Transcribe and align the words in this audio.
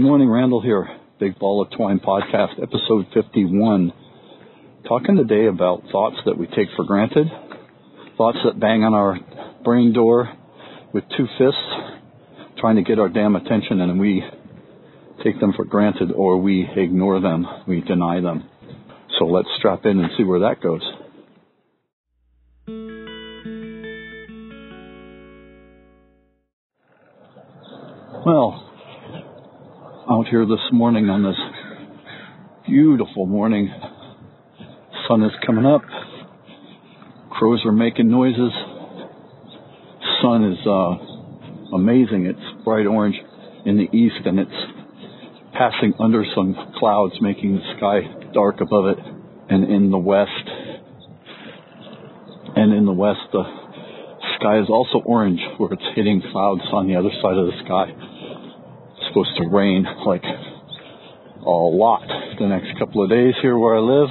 Good 0.00 0.06
morning, 0.06 0.30
Randall 0.30 0.62
here. 0.62 0.88
Big 1.18 1.38
Ball 1.38 1.60
of 1.60 1.70
Twine 1.72 2.00
Podcast, 2.00 2.54
episode 2.54 3.04
51. 3.12 3.92
Talking 4.88 5.16
today 5.16 5.44
about 5.46 5.82
thoughts 5.92 6.16
that 6.24 6.38
we 6.38 6.46
take 6.46 6.68
for 6.74 6.86
granted, 6.86 7.26
thoughts 8.16 8.38
that 8.46 8.58
bang 8.58 8.82
on 8.82 8.94
our 8.94 9.18
brain 9.62 9.92
door 9.92 10.32
with 10.94 11.04
two 11.14 11.26
fists, 11.36 11.60
trying 12.58 12.76
to 12.76 12.82
get 12.82 12.98
our 12.98 13.10
damn 13.10 13.36
attention, 13.36 13.82
and 13.82 14.00
we 14.00 14.24
take 15.22 15.38
them 15.38 15.52
for 15.54 15.66
granted 15.66 16.12
or 16.12 16.38
we 16.38 16.66
ignore 16.76 17.20
them, 17.20 17.44
we 17.68 17.82
deny 17.82 18.22
them. 18.22 18.48
So 19.18 19.26
let's 19.26 19.48
strap 19.58 19.84
in 19.84 20.00
and 20.00 20.08
see 20.16 20.24
where 20.24 20.40
that 20.40 20.62
goes. 20.62 20.80
Well, 28.24 28.69
here 30.30 30.46
this 30.46 30.62
morning 30.70 31.10
on 31.10 31.24
this 31.24 31.34
beautiful 32.64 33.26
morning. 33.26 33.68
Sun 35.08 35.24
is 35.24 35.32
coming 35.44 35.66
up. 35.66 35.82
Crows 37.30 37.62
are 37.64 37.72
making 37.72 38.08
noises. 38.08 38.52
Sun 40.22 40.52
is 40.52 40.58
uh, 40.64 41.74
amazing. 41.74 42.26
It's 42.26 42.64
bright 42.64 42.86
orange 42.86 43.16
in 43.66 43.76
the 43.76 43.90
east 43.96 44.24
and 44.24 44.38
it's 44.38 44.54
passing 45.52 45.94
under 45.98 46.24
some 46.36 46.54
clouds, 46.78 47.14
making 47.20 47.56
the 47.56 47.74
sky 47.76 48.30
dark 48.32 48.60
above 48.60 48.86
it. 48.86 48.98
And 49.48 49.64
in 49.64 49.90
the 49.90 49.98
west, 49.98 50.46
and 52.54 52.72
in 52.72 52.84
the 52.84 52.92
west, 52.92 53.18
the 53.32 53.42
sky 54.38 54.60
is 54.60 54.68
also 54.68 55.02
orange 55.04 55.40
where 55.58 55.72
it's 55.72 55.82
hitting 55.96 56.22
clouds 56.30 56.62
on 56.72 56.86
the 56.86 56.94
other 56.94 57.10
side 57.20 57.36
of 57.36 57.46
the 57.46 57.64
sky 57.64 58.09
supposed 59.10 59.36
to 59.36 59.48
rain 59.48 59.84
like 60.06 60.22
a 60.22 61.50
lot 61.50 62.06
the 62.38 62.46
next 62.46 62.78
couple 62.78 63.02
of 63.02 63.10
days 63.10 63.34
here 63.42 63.58
where 63.58 63.76
I 63.76 63.80
live. 63.80 64.08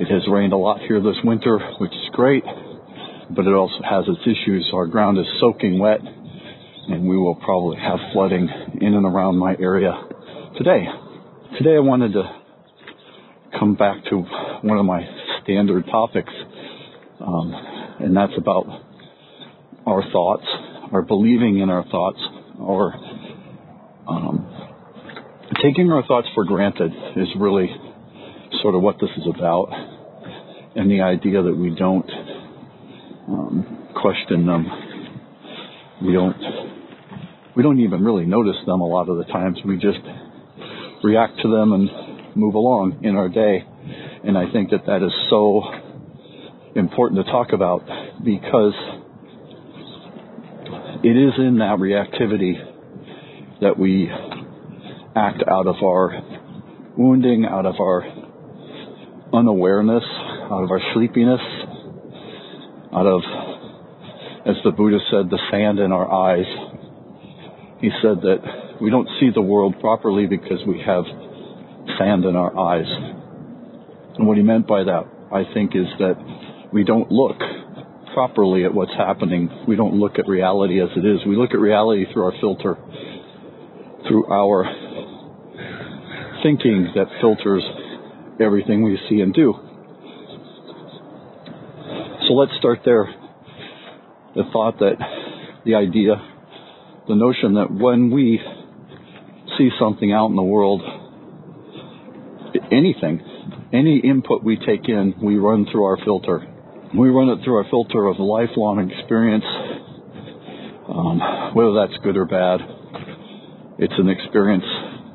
It 0.00 0.08
has 0.08 0.22
rained 0.30 0.52
a 0.52 0.56
lot 0.56 0.80
here 0.80 1.00
this 1.02 1.16
winter, 1.22 1.58
which 1.78 1.92
is 1.92 2.08
great, 2.12 2.44
but 2.44 3.46
it 3.46 3.52
also 3.52 3.82
has 3.84 4.04
its 4.08 4.22
issues. 4.22 4.70
Our 4.72 4.86
ground 4.86 5.18
is 5.18 5.26
soaking 5.40 5.78
wet, 5.78 6.00
and 6.00 7.06
we 7.06 7.18
will 7.18 7.34
probably 7.34 7.76
have 7.78 7.98
flooding 8.12 8.48
in 8.80 8.94
and 8.94 9.04
around 9.04 9.36
my 9.36 9.54
area 9.60 9.92
today. 10.56 10.86
Today 11.58 11.76
I 11.76 11.80
wanted 11.80 12.12
to 12.14 12.22
come 13.58 13.74
back 13.74 14.02
to 14.10 14.16
one 14.62 14.78
of 14.78 14.86
my 14.86 15.02
standard 15.42 15.84
topics, 15.90 16.32
um, 17.20 17.52
and 18.00 18.16
that's 18.16 18.36
about 18.38 18.66
our 19.84 20.02
thoughts, 20.10 20.46
our 20.92 21.02
believing 21.02 21.58
in 21.58 21.68
our 21.68 21.84
thoughts, 21.84 22.20
or 22.58 22.94
um, 24.08 24.46
taking 25.62 25.90
our 25.92 26.04
thoughts 26.06 26.28
for 26.34 26.44
granted 26.44 26.92
is 27.16 27.28
really 27.38 27.68
sort 28.62 28.74
of 28.74 28.82
what 28.82 28.96
this 29.00 29.10
is 29.16 29.24
about, 29.34 29.68
and 30.74 30.90
the 30.90 31.02
idea 31.02 31.42
that 31.42 31.54
we 31.54 31.74
don't 31.74 32.10
um, 33.28 33.88
question 34.00 34.46
them, 34.46 34.66
we 36.02 36.12
don't 36.12 36.36
we 37.54 37.62
don't 37.62 37.80
even 37.80 38.04
really 38.04 38.24
notice 38.24 38.56
them 38.66 38.80
a 38.80 38.86
lot 38.86 39.08
of 39.08 39.18
the 39.18 39.24
times. 39.24 39.58
We 39.64 39.76
just 39.76 39.98
react 41.02 41.40
to 41.42 41.50
them 41.50 41.72
and 41.72 42.36
move 42.36 42.54
along 42.54 43.00
in 43.02 43.16
our 43.16 43.28
day, 43.28 43.64
and 44.24 44.38
I 44.38 44.50
think 44.52 44.70
that 44.70 44.86
that 44.86 45.02
is 45.02 45.12
so 45.28 45.62
important 46.76 47.26
to 47.26 47.30
talk 47.30 47.52
about 47.52 47.84
because 48.24 48.74
it 51.02 51.16
is 51.16 51.34
in 51.38 51.58
that 51.58 51.78
reactivity 51.78 52.67
that 53.60 53.78
we 53.78 54.08
act 55.16 55.42
out 55.48 55.66
of 55.66 55.76
our 55.82 56.22
wounding, 56.96 57.44
out 57.44 57.66
of 57.66 57.74
our 57.80 58.04
unawareness, 59.32 60.04
out 60.50 60.62
of 60.64 60.70
our 60.70 60.80
sleepiness, 60.94 61.40
out 62.92 63.06
of, 63.06 63.20
as 64.46 64.56
the 64.64 64.70
Buddha 64.70 64.98
said, 65.10 65.30
the 65.30 65.38
sand 65.50 65.78
in 65.78 65.92
our 65.92 66.10
eyes. 66.10 66.46
He 67.80 67.90
said 68.02 68.22
that 68.22 68.38
we 68.80 68.90
don't 68.90 69.08
see 69.20 69.30
the 69.34 69.42
world 69.42 69.74
properly 69.80 70.26
because 70.26 70.58
we 70.66 70.82
have 70.84 71.04
sand 71.98 72.24
in 72.24 72.36
our 72.36 72.56
eyes. 72.56 72.86
And 74.16 74.26
what 74.26 74.36
he 74.36 74.42
meant 74.42 74.66
by 74.66 74.84
that, 74.84 75.04
I 75.32 75.42
think, 75.52 75.74
is 75.74 75.86
that 75.98 76.14
we 76.72 76.84
don't 76.84 77.10
look 77.10 77.38
properly 78.14 78.64
at 78.64 78.74
what's 78.74 78.94
happening. 78.96 79.64
We 79.68 79.76
don't 79.76 79.94
look 79.94 80.18
at 80.18 80.26
reality 80.26 80.80
as 80.80 80.88
it 80.96 81.04
is. 81.04 81.20
We 81.26 81.36
look 81.36 81.50
at 81.50 81.60
reality 81.60 82.04
through 82.12 82.24
our 82.24 82.40
filter 82.40 82.76
through 84.08 84.26
our 84.32 84.64
thinking 86.42 86.88
that 86.94 87.06
filters 87.20 87.62
everything 88.40 88.82
we 88.82 88.98
see 89.08 89.20
and 89.20 89.34
do. 89.34 89.54
So 92.26 92.34
let's 92.34 92.52
start 92.58 92.80
there. 92.84 93.06
The 94.34 94.44
thought 94.52 94.78
that 94.78 94.96
the 95.64 95.74
idea, 95.74 96.14
the 97.08 97.14
notion 97.14 97.54
that 97.54 97.70
when 97.70 98.10
we 98.10 98.40
see 99.56 99.70
something 99.80 100.12
out 100.12 100.26
in 100.26 100.36
the 100.36 100.42
world, 100.42 100.82
anything, 102.70 103.20
any 103.72 103.98
input 103.98 104.44
we 104.44 104.56
take 104.56 104.88
in, 104.88 105.14
we 105.22 105.36
run 105.36 105.66
through 105.70 105.84
our 105.84 105.98
filter. 106.04 106.46
We 106.96 107.08
run 107.08 107.28
it 107.30 107.44
through 107.44 107.56
our 107.56 107.70
filter 107.70 108.06
of 108.06 108.18
lifelong 108.18 108.90
experience, 108.90 109.44
um, 110.88 111.54
whether 111.54 111.74
that's 111.74 111.98
good 112.02 112.16
or 112.16 112.24
bad, 112.24 112.60
it's 113.78 113.94
an 113.96 114.08
experience. 114.08 114.64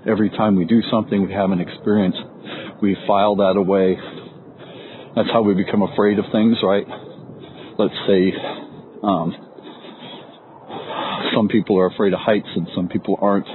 Every 0.08 0.30
time 0.30 0.56
we 0.56 0.66
do 0.66 0.82
something, 0.90 1.26
we 1.26 1.34
have 1.34 1.52
an 1.52 1.60
experience. 1.60 2.16
We 2.82 2.96
file 3.06 3.36
that 3.38 3.56
away. 3.58 3.98
That's 5.16 5.30
how 5.32 5.42
we 5.44 5.54
become 5.54 5.82
afraid 5.82 6.18
of 6.18 6.26
things, 6.32 6.58
right? 6.64 6.86
Let's 7.78 7.94
say 8.08 8.34
um, 9.04 9.36
some 11.36 11.50
people 11.50 11.78
are 11.80 11.88
afraid 11.88 12.14
of 12.14 12.20
heights 12.20 12.48
and 12.56 12.68
some 12.76 12.88
people 12.88 13.18
aren't. 13.22 13.48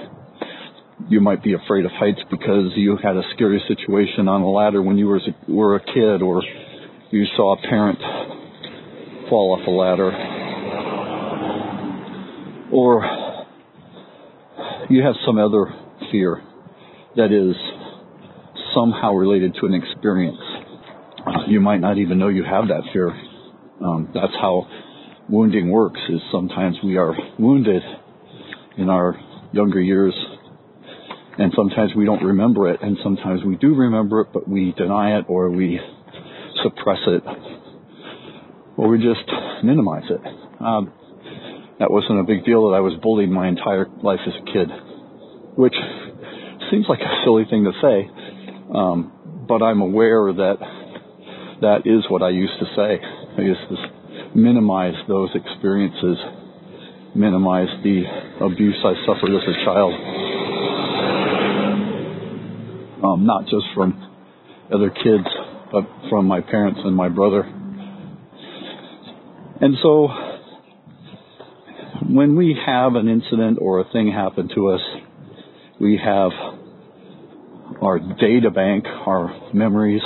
You 1.09 1.21
might 1.21 1.43
be 1.43 1.55
afraid 1.55 1.87
of 1.87 1.91
heights 1.93 2.21
because 2.31 2.73
you 2.77 2.99
had 3.03 3.17
a 3.17 3.23
scary 3.35 3.63
situation 3.67 4.29
on 4.29 4.43
a 4.43 4.51
ladder 4.51 4.83
when 4.83 4.99
you 4.99 5.07
were, 5.07 5.21
were 5.49 5.77
a 5.77 5.81
kid, 5.81 6.21
or 6.21 6.43
you 7.11 7.25
saw 7.37 7.57
a 7.57 7.63
parent 7.63 7.99
fall 9.31 9.59
off 9.59 9.67
a 9.67 9.71
ladder, 9.71 10.11
or 12.73 13.28
you 14.91 15.03
have 15.03 15.15
some 15.27 15.39
other 15.39 15.67
fear 16.11 16.43
that 17.17 17.33
is 17.33 17.55
somehow 18.75 19.13
related 19.13 19.55
to 19.61 19.67
an 19.67 19.75
experience. 19.75 20.39
Uh, 21.27 21.47
you 21.49 21.61
might 21.61 21.81
not 21.81 21.99
even 21.99 22.19
know 22.19 22.29
you 22.29 22.45
have 22.45 22.69
that 22.69 22.83
fear. 22.93 23.11
Um, 23.85 24.11
that's 24.15 24.33
how 24.41 24.67
wounding 25.29 25.71
works. 25.71 26.01
Is 26.09 26.21
sometimes 26.33 26.77
we 26.83 26.97
are 26.97 27.15
wounded 27.39 27.83
in 28.77 28.89
our 28.89 29.19
younger 29.53 29.81
years, 29.81 30.15
and 31.39 31.53
sometimes 31.55 31.93
we 31.97 32.05
don't 32.05 32.25
remember 32.25 32.71
it, 32.71 32.81
and 32.83 32.97
sometimes 33.03 33.43
we 33.45 33.57
do 33.57 33.75
remember 33.75 34.23
it, 34.23 34.29
but 34.33 34.49
we 34.49 34.73
deny 34.77 35.19
it 35.19 35.27
or 35.29 35.51
we 35.51 35.81
suppress 36.63 36.99
it, 37.07 37.23
or 38.77 38.89
we 38.89 38.99
just 38.99 39.31
minimize 39.63 40.05
it. 40.09 40.21
Um, 40.61 40.93
that 41.79 41.91
wasn't 41.91 42.19
a 42.19 42.25
big 42.25 42.45
deal 42.45 42.71
that 42.71 42.77
I 42.77 42.81
was 42.81 42.95
bullied 43.03 43.31
my 43.31 43.49
entire 43.49 43.87
life 44.03 44.21
as 44.27 44.35
a 44.35 44.45
kid, 44.53 44.69
which 45.55 45.75
seems 46.71 46.87
like 46.89 47.01
a 47.01 47.23
silly 47.25 47.45
thing 47.49 47.65
to 47.65 47.73
say, 47.81 48.11
um, 48.75 49.47
but 49.49 49.63
I'm 49.63 49.81
aware 49.81 50.33
that 50.33 50.59
that 51.61 51.87
is 51.87 52.05
what 52.11 52.23
I 52.23 52.31
used 52.31 52.59
to 52.59 52.67
say. 52.75 52.99
I 53.39 53.43
used 53.43 53.61
to 53.71 53.77
minimize 54.35 54.95
those 55.07 55.31
experiences, 55.35 56.19
minimize 57.15 57.69
the 57.83 58.03
abuse 58.43 58.77
I 58.85 58.95
suffered 59.07 59.31
as 59.31 59.43
a 59.47 59.65
child, 59.65 59.95
um, 63.05 63.25
not 63.25 63.45
just 63.45 63.67
from 63.75 63.95
other 64.75 64.91
kids, 64.91 65.27
but 65.71 65.85
from 66.11 66.27
my 66.27 66.41
parents 66.41 66.81
and 66.85 66.95
my 66.95 67.09
brother. 67.09 67.43
And 69.61 69.77
so 69.83 70.28
when 72.09 72.37
we 72.37 72.57
have 72.65 72.95
an 72.95 73.07
incident 73.07 73.59
or 73.61 73.81
a 73.81 73.85
thing 73.93 74.11
happen 74.11 74.49
to 74.55 74.69
us, 74.69 74.81
we 75.79 76.01
have 76.03 76.31
our 77.83 77.99
data 77.99 78.51
bank, 78.51 78.85
our 78.87 79.51
memories, 79.53 80.01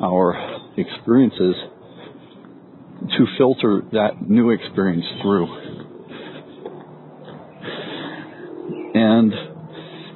our 0.00 0.60
experiences 0.76 1.54
to 3.18 3.26
filter 3.36 3.82
that 3.92 4.28
new 4.28 4.50
experience 4.50 5.04
through. 5.22 5.46
And 8.94 9.32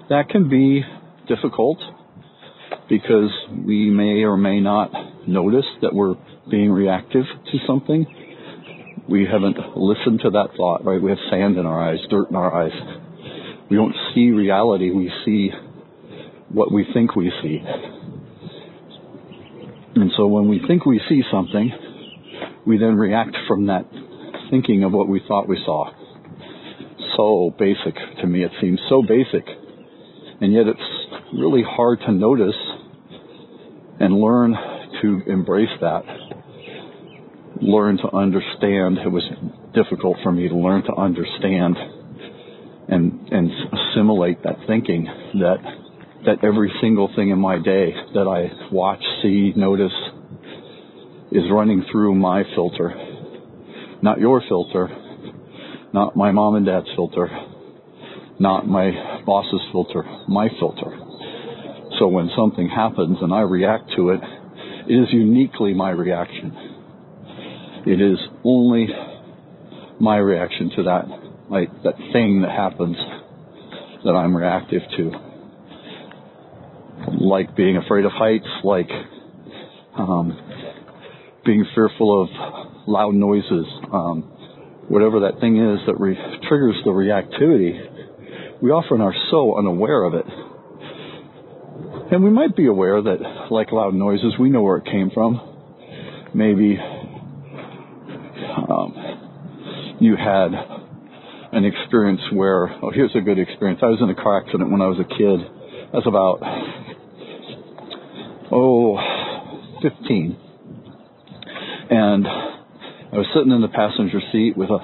that 0.09 0.29
can 0.31 0.49
be 0.49 0.85
difficult 1.27 1.79
because 2.89 3.31
we 3.67 3.91
may 3.91 4.23
or 4.23 4.37
may 4.37 4.61
not 4.61 4.93
notice 5.27 5.65
that 5.83 5.93
we're 5.93 6.15
being 6.49 6.71
reactive 6.71 7.25
to 7.51 7.59
something 7.67 8.07
we 9.09 9.27
haven't 9.31 9.57
listened 9.77 10.21
to 10.23 10.31
that 10.31 10.49
thought, 10.57 10.85
right? 10.85 11.01
We 11.01 11.11
have 11.11 11.19
sand 11.31 11.57
in 11.59 11.67
our 11.67 11.91
eyes, 11.91 11.99
dirt 12.11 12.31
in 12.31 12.37
our 12.37 12.53
eyes. 12.53 12.73
We 13.71 13.77
don't 13.77 13.95
see 14.15 14.31
reality, 14.31 14.91
we 14.91 15.11
see 15.25 15.51
what 16.49 16.73
we 16.73 16.87
think 16.93 17.17
we 17.17 17.33
see. 17.43 17.61
And 19.95 20.13
so 20.17 20.27
when 20.27 20.49
we 20.49 20.61
think 20.67 20.85
we 20.87 21.01
see 21.09 21.23
something, 21.31 21.73
we 22.67 22.79
then 22.79 22.97
react 22.97 23.37
from 23.49 23.67
that 23.67 23.87
thinking 24.51 24.85
of 24.85 24.93
what 24.93 25.09
we 25.09 25.21
thought 25.27 25.49
we 25.49 25.61
saw. 25.65 25.91
So 27.17 27.55
basic 27.59 27.95
to 28.21 28.27
me, 28.27 28.45
it 28.45 28.53
seems 28.61 28.81
so 28.89 29.03
basic. 29.03 29.47
And 30.41 30.53
yet 30.53 30.67
it's 30.67 31.33
really 31.33 31.63
hard 31.67 32.01
to 32.01 32.13
notice 32.13 32.55
and 33.99 34.21
learn 34.21 34.55
to 35.01 35.23
embrace 35.27 35.69
that. 35.81 36.03
Learn 37.61 37.99
to 37.99 38.15
understand. 38.15 38.99
It 38.99 39.11
was 39.11 39.25
difficult 39.75 40.19
for 40.23 40.33
me 40.33 40.49
to 40.49 40.57
learn 40.57 40.83
to 40.85 40.95
understand 40.95 41.77
and, 42.89 43.29
and 43.31 43.51
assimilate 43.73 44.43
that 44.45 44.57
thinking 44.67 45.07
that, 45.41 45.59
that 46.27 46.45
every 46.45 46.73
single 46.81 47.11
thing 47.17 47.31
in 47.31 47.39
my 47.39 47.59
day 47.59 47.93
that 48.15 48.27
I 48.29 48.73
watch, 48.73 49.03
see, 49.23 49.53
notice 49.57 49.93
is 51.33 51.45
running 51.51 51.85
through 51.91 52.15
my 52.15 52.45
filter. 52.55 52.95
Not 54.03 54.21
your 54.21 54.43
filter, 54.49 54.89
not 55.93 56.17
my 56.17 56.31
mom 56.31 56.55
and 56.57 56.67
dad's 56.67 56.87
filter, 56.95 57.29
not 58.39 58.67
my 58.69 59.23
boss's 59.25 59.63
filter, 59.73 60.05
my 60.29 60.49
filter. 60.61 60.97
So 61.99 62.09
when 62.09 62.31
something 62.37 62.69
happens 62.69 63.19
and 63.21 63.33
I 63.33 63.41
react 63.41 63.93
to 63.97 64.11
it, 64.11 64.21
it 64.89 64.95
is 64.95 65.09
uniquely 65.11 65.75
my 65.75 65.91
reaction. 65.91 66.66
It 67.87 68.01
is 68.01 68.19
only 68.43 68.89
my 70.01 70.17
reaction 70.17 70.71
to 70.75 70.83
that, 70.83 71.05
like 71.49 71.71
that 71.85 71.95
thing 72.13 72.43
that 72.43 72.51
happens 72.51 72.97
that 74.05 74.11
I'm 74.11 74.37
reactive 74.37 74.83
to. 74.97 75.13
Like 77.21 77.55
being 77.55 77.77
afraid 77.77 78.05
of 78.05 78.11
heights, 78.11 78.49
like 78.65 78.91
um, 79.97 80.37
being 81.45 81.65
fearful 81.77 82.25
of 82.25 82.29
loud 82.89 83.15
noises, 83.15 83.67
um, 83.93 84.23
whatever 84.89 85.21
that 85.21 85.39
thing 85.39 85.57
is 85.57 85.79
that 85.87 85.95
re- 86.01 86.19
triggers 86.49 86.75
the 86.85 86.91
reactivity, 86.91 88.61
we 88.61 88.71
often 88.71 89.01
are 89.01 89.15
so 89.31 89.57
unaware 89.57 90.03
of 90.03 90.15
it. 90.15 90.27
And 92.11 92.25
we 92.25 92.31
might 92.31 92.57
be 92.57 92.67
aware 92.67 93.01
that, 93.01 93.19
like 93.53 93.71
loud 93.71 93.95
noises, 93.95 94.35
we 94.41 94.51
know 94.51 94.63
where 94.63 94.79
it 94.79 94.87
came 94.87 95.11
from. 95.15 95.41
Maybe 96.35 96.79
um, 98.71 99.97
you 100.01 100.17
had 100.17 100.53
an 101.53 101.65
experience 101.65 102.21
where, 102.33 102.69
oh, 102.83 102.91
here's 102.91 103.15
a 103.15 103.21
good 103.21 103.39
experience. 103.39 103.81
I 103.83 103.87
was 103.87 104.01
in 104.03 104.11
a 104.11 104.15
car 104.15 104.43
accident 104.43 104.71
when 104.71 104.81
I 104.81 104.87
was 104.87 104.99
a 104.99 105.05
kid. 105.05 105.41
I 105.93 105.97
was 105.97 106.07
about, 106.07 106.43
oh, 108.53 108.99
15 109.83 110.37
and 111.91 112.27
I 112.27 113.17
was 113.17 113.27
sitting 113.35 113.53
in 113.53 113.61
the 113.61 113.69
passenger 113.69 114.21
seat 114.33 114.57
with 114.57 114.71
a. 114.71 114.79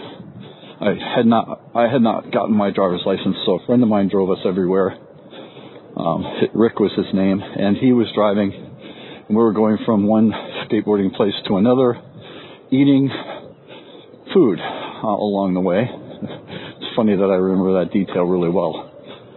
I 0.82 0.94
had 1.16 1.26
not 1.26 1.60
I 1.74 1.90
had 1.90 2.02
not 2.02 2.32
gotten 2.32 2.54
my 2.54 2.70
driver's 2.70 3.02
license, 3.06 3.36
so 3.46 3.58
a 3.58 3.66
friend 3.66 3.82
of 3.82 3.88
mine 3.88 4.08
drove 4.08 4.30
us 4.30 4.38
everywhere. 4.46 4.98
Um, 5.96 6.24
Rick 6.54 6.80
was 6.80 6.92
his 6.96 7.12
name, 7.12 7.40
and 7.42 7.76
he 7.76 7.92
was 7.92 8.06
driving, 8.14 8.52
and 8.52 9.36
we 9.36 9.42
were 9.42 9.52
going 9.52 9.78
from 9.84 10.06
one 10.06 10.32
skateboarding 10.64 11.14
place 11.14 11.34
to 11.48 11.56
another, 11.56 12.00
eating 12.70 13.10
food 14.34 14.58
uh, 14.60 15.06
along 15.06 15.54
the 15.54 15.60
way. 15.60 15.88
It's 15.88 16.96
funny 16.96 17.16
that 17.16 17.30
I 17.30 17.36
remember 17.36 17.84
that 17.84 17.92
detail 17.92 18.24
really 18.24 18.50
well, 18.50 18.90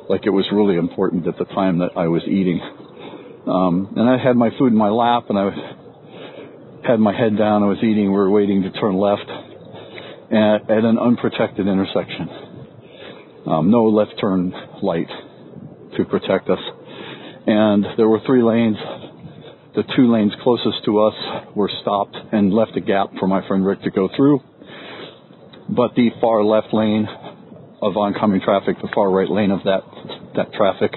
like 0.09 0.25
it 0.25 0.29
was 0.31 0.45
really 0.51 0.77
important 0.77 1.27
at 1.27 1.37
the 1.37 1.45
time 1.45 1.79
that 1.79 1.91
I 1.95 2.07
was 2.07 2.23
eating. 2.27 2.59
Um, 3.47 3.93
and 3.95 4.09
I 4.09 4.17
had 4.17 4.35
my 4.35 4.49
food 4.57 4.73
in 4.73 4.77
my 4.77 4.89
lap, 4.89 5.29
and 5.29 5.37
I 5.37 6.87
had 6.87 6.99
my 6.99 7.15
head 7.15 7.37
down. 7.37 7.63
I 7.63 7.67
was 7.67 7.77
eating. 7.79 8.05
We 8.05 8.17
were 8.17 8.29
waiting 8.29 8.63
to 8.63 8.71
turn 8.71 8.95
left 8.95 9.29
at, 10.31 10.69
at 10.69 10.83
an 10.83 10.97
unprotected 10.97 11.67
intersection. 11.67 12.29
Um, 13.45 13.69
no 13.69 13.85
left 13.85 14.19
turn 14.19 14.53
light 14.81 15.09
to 15.97 16.05
protect 16.05 16.49
us. 16.49 16.59
And 17.47 17.85
there 17.97 18.09
were 18.09 18.19
three 18.25 18.41
lanes. 18.41 18.77
The 19.75 19.83
two 19.95 20.11
lanes 20.11 20.33
closest 20.41 20.83
to 20.85 20.99
us 21.01 21.13
were 21.55 21.69
stopped 21.81 22.15
and 22.31 22.53
left 22.53 22.75
a 22.77 22.81
gap 22.81 23.09
for 23.19 23.27
my 23.27 23.45
friend 23.47 23.65
Rick 23.65 23.83
to 23.83 23.91
go 23.91 24.09
through. 24.15 24.41
But 25.69 25.95
the 25.95 26.09
far 26.21 26.43
left 26.43 26.73
lane 26.73 27.07
of 27.81 27.97
oncoming 27.97 28.41
traffic, 28.41 28.77
the 28.81 28.89
far 28.93 29.09
right 29.09 29.29
lane 29.29 29.51
of 29.51 29.63
that 29.63 29.81
that 30.35 30.53
traffic, 30.53 30.93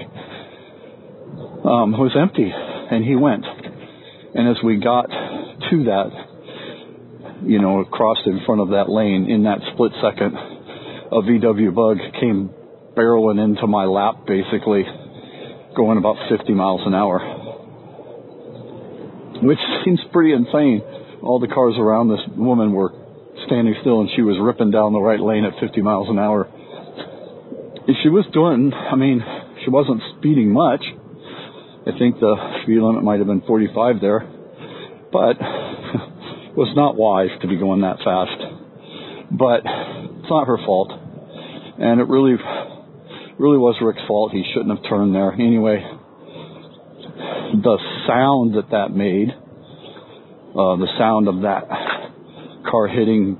um, 1.63 1.91
was 1.97 2.15
empty, 2.19 2.51
and 2.51 3.03
he 3.03 3.15
went. 3.15 3.45
And 4.35 4.47
as 4.47 4.57
we 4.63 4.77
got 4.77 5.07
to 5.09 5.83
that, 5.85 6.11
you 7.43 7.59
know, 7.59 7.83
crossed 7.85 8.27
in 8.27 8.41
front 8.45 8.61
of 8.61 8.69
that 8.69 8.89
lane 8.89 9.29
in 9.29 9.43
that 9.43 9.59
split 9.73 9.91
second, 10.01 10.35
a 10.35 11.21
VW 11.21 11.73
bug 11.73 11.97
came 12.19 12.49
barreling 12.95 13.43
into 13.43 13.65
my 13.65 13.85
lap 13.85 14.27
basically, 14.27 14.83
going 15.75 15.97
about 15.97 16.17
50 16.29 16.53
miles 16.53 16.81
an 16.85 16.93
hour. 16.93 17.19
Which 19.41 19.59
seems 19.85 19.99
pretty 20.11 20.33
insane. 20.33 20.81
All 21.21 21.39
the 21.39 21.47
cars 21.47 21.75
around 21.77 22.09
this 22.09 22.21
woman 22.35 22.73
were 22.73 22.93
standing 23.49 23.73
still 23.81 24.01
and 24.01 24.09
she 24.15 24.21
was 24.21 24.37
ripping 24.37 24.69
down 24.69 24.93
the 24.93 25.01
right 25.01 25.19
lane 25.19 25.43
at 25.43 25.57
50 25.59 25.81
miles 25.81 26.07
an 26.09 26.19
hour. 26.21 26.45
If 27.89 27.97
she 28.03 28.09
was 28.09 28.29
doing, 28.31 28.71
I 28.71 28.95
mean, 28.95 29.25
she 29.65 29.69
wasn't 29.73 30.01
speeding 30.17 30.53
much. 30.53 30.85
I 31.89 31.97
think 31.97 32.21
the 32.21 32.37
speed 32.61 32.77
limit 32.77 33.03
might 33.03 33.17
have 33.17 33.27
been 33.27 33.41
45 33.41 33.99
there 33.99 34.29
but 35.11 35.37
was 36.55 36.71
not 36.75 36.95
wise 36.95 37.33
to 37.41 37.47
be 37.47 37.57
going 37.57 37.81
that 37.81 37.97
fast. 37.97 38.39
But 39.31 39.61
it's 39.65 40.29
not 40.29 40.47
her 40.47 40.57
fault, 40.65 40.91
and 40.91 42.01
it 42.01 42.07
really, 42.07 42.33
really 43.37 43.57
was 43.57 43.77
Rick's 43.81 44.01
fault. 44.07 44.31
He 44.31 44.43
shouldn't 44.53 44.75
have 44.75 44.89
turned 44.89 45.13
there 45.13 45.33
anyway. 45.33 45.85
The 47.61 47.77
sound 48.07 48.55
that 48.55 48.69
that 48.71 48.89
made, 48.89 49.29
uh, 49.29 50.75
the 50.77 50.89
sound 50.97 51.27
of 51.27 51.41
that 51.41 51.69
car 52.69 52.87
hitting 52.87 53.39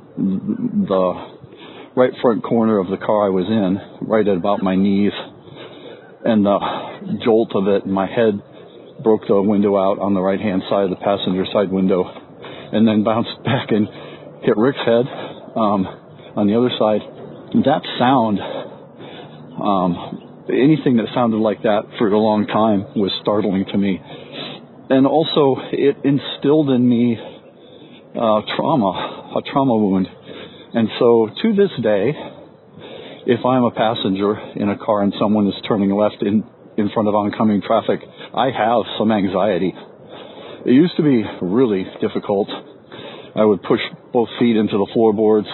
the 0.88 1.93
right 1.95 2.13
front 2.21 2.43
corner 2.43 2.79
of 2.79 2.88
the 2.88 2.98
car 2.98 3.27
I 3.27 3.29
was 3.29 3.45
in, 3.45 4.07
right 4.07 4.27
at 4.27 4.38
about 4.38 4.63
my 4.63 4.75
knees, 4.75 5.13
and 6.25 6.45
the 6.45 6.59
jolt 7.24 7.51
of 7.55 7.67
it, 7.67 7.86
my 7.86 8.07
head 8.07 8.41
broke 9.03 9.27
the 9.27 9.41
window 9.41 9.77
out 9.77 10.00
on 10.00 10.13
the 10.13 10.21
right 10.21 10.39
hand 10.39 10.63
side 10.69 10.83
of 10.83 10.89
the 10.89 11.00
passenger 11.00 11.45
side 11.53 11.71
window 11.71 12.03
and 12.71 12.88
then 12.88 13.03
bounced 13.03 13.31
back 13.45 13.71
and 13.71 13.88
hit 14.43 14.57
Rick's 14.57 14.79
head 14.79 15.05
um, 15.55 15.88
on 16.36 16.48
the 16.48 16.55
other 16.55 16.71
side. 16.77 17.01
That 17.65 17.81
sound, 17.98 18.38
um, 19.57 20.45
anything 20.50 20.98
that 20.98 21.07
sounded 21.13 21.38
like 21.38 21.63
that 21.63 21.83
for 21.98 22.07
a 22.07 22.19
long 22.19 22.45
time 22.45 22.86
was 22.95 23.12
startling 23.21 23.65
to 23.71 23.77
me. 23.77 24.00
And 24.89 25.05
also, 25.05 25.57
it 25.71 25.98
instilled 26.03 26.69
in 26.69 26.88
me 26.88 27.17
uh, 28.15 28.41
trauma, 28.55 29.19
a 29.36 29.41
trauma 29.51 29.75
wound. 29.75 30.07
And 30.74 30.89
so, 31.00 31.29
to 31.41 31.53
this 31.55 31.71
day, 31.81 32.13
if 33.25 33.45
I'm 33.45 33.63
a 33.63 33.71
passenger 33.71 34.38
in 34.55 34.69
a 34.69 34.77
car 34.77 35.03
and 35.03 35.13
someone 35.19 35.48
is 35.48 35.53
turning 35.67 35.91
left 35.91 36.21
in 36.21 36.43
in 36.77 36.89
front 36.93 37.09
of 37.09 37.15
oncoming 37.15 37.62
traffic, 37.62 38.00
I 38.33 38.51
have 38.55 38.83
some 38.98 39.12
anxiety. 39.12 39.74
It 40.65 40.71
used 40.71 40.95
to 40.98 41.03
be 41.03 41.24
really 41.41 41.86
difficult. 42.00 42.48
I 43.36 43.43
would 43.43 43.62
push 43.63 43.81
both 44.13 44.29
feet 44.39 44.55
into 44.55 44.77
the 44.77 44.88
floorboards 44.93 45.48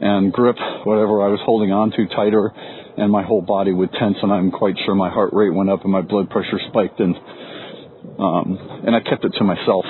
and 0.00 0.32
grip 0.32 0.56
whatever 0.84 1.22
I 1.22 1.28
was 1.28 1.40
holding 1.44 1.72
on 1.72 1.90
to 1.92 2.06
tighter, 2.08 2.52
and 2.98 3.10
my 3.10 3.22
whole 3.22 3.42
body 3.42 3.72
would 3.72 3.92
tense, 3.92 4.16
and 4.20 4.32
I'm 4.32 4.50
quite 4.50 4.74
sure 4.84 4.94
my 4.94 5.10
heart 5.10 5.30
rate 5.32 5.54
went 5.54 5.70
up 5.70 5.82
and 5.84 5.92
my 5.92 6.02
blood 6.02 6.28
pressure 6.28 6.60
spiked, 6.68 7.00
and 7.00 7.14
um, 8.18 8.58
and 8.86 8.94
I 8.94 9.00
kept 9.00 9.24
it 9.24 9.32
to 9.38 9.44
myself 9.44 9.84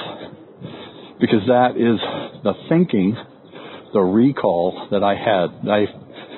because 1.21 1.47
that 1.49 1.77
is 1.77 1.99
the 2.47 2.55
thinking, 2.69 3.17
the 3.93 4.01
recall 4.01 4.87
that 4.93 5.03
I 5.03 5.15
had. 5.17 5.69
I 5.69 5.87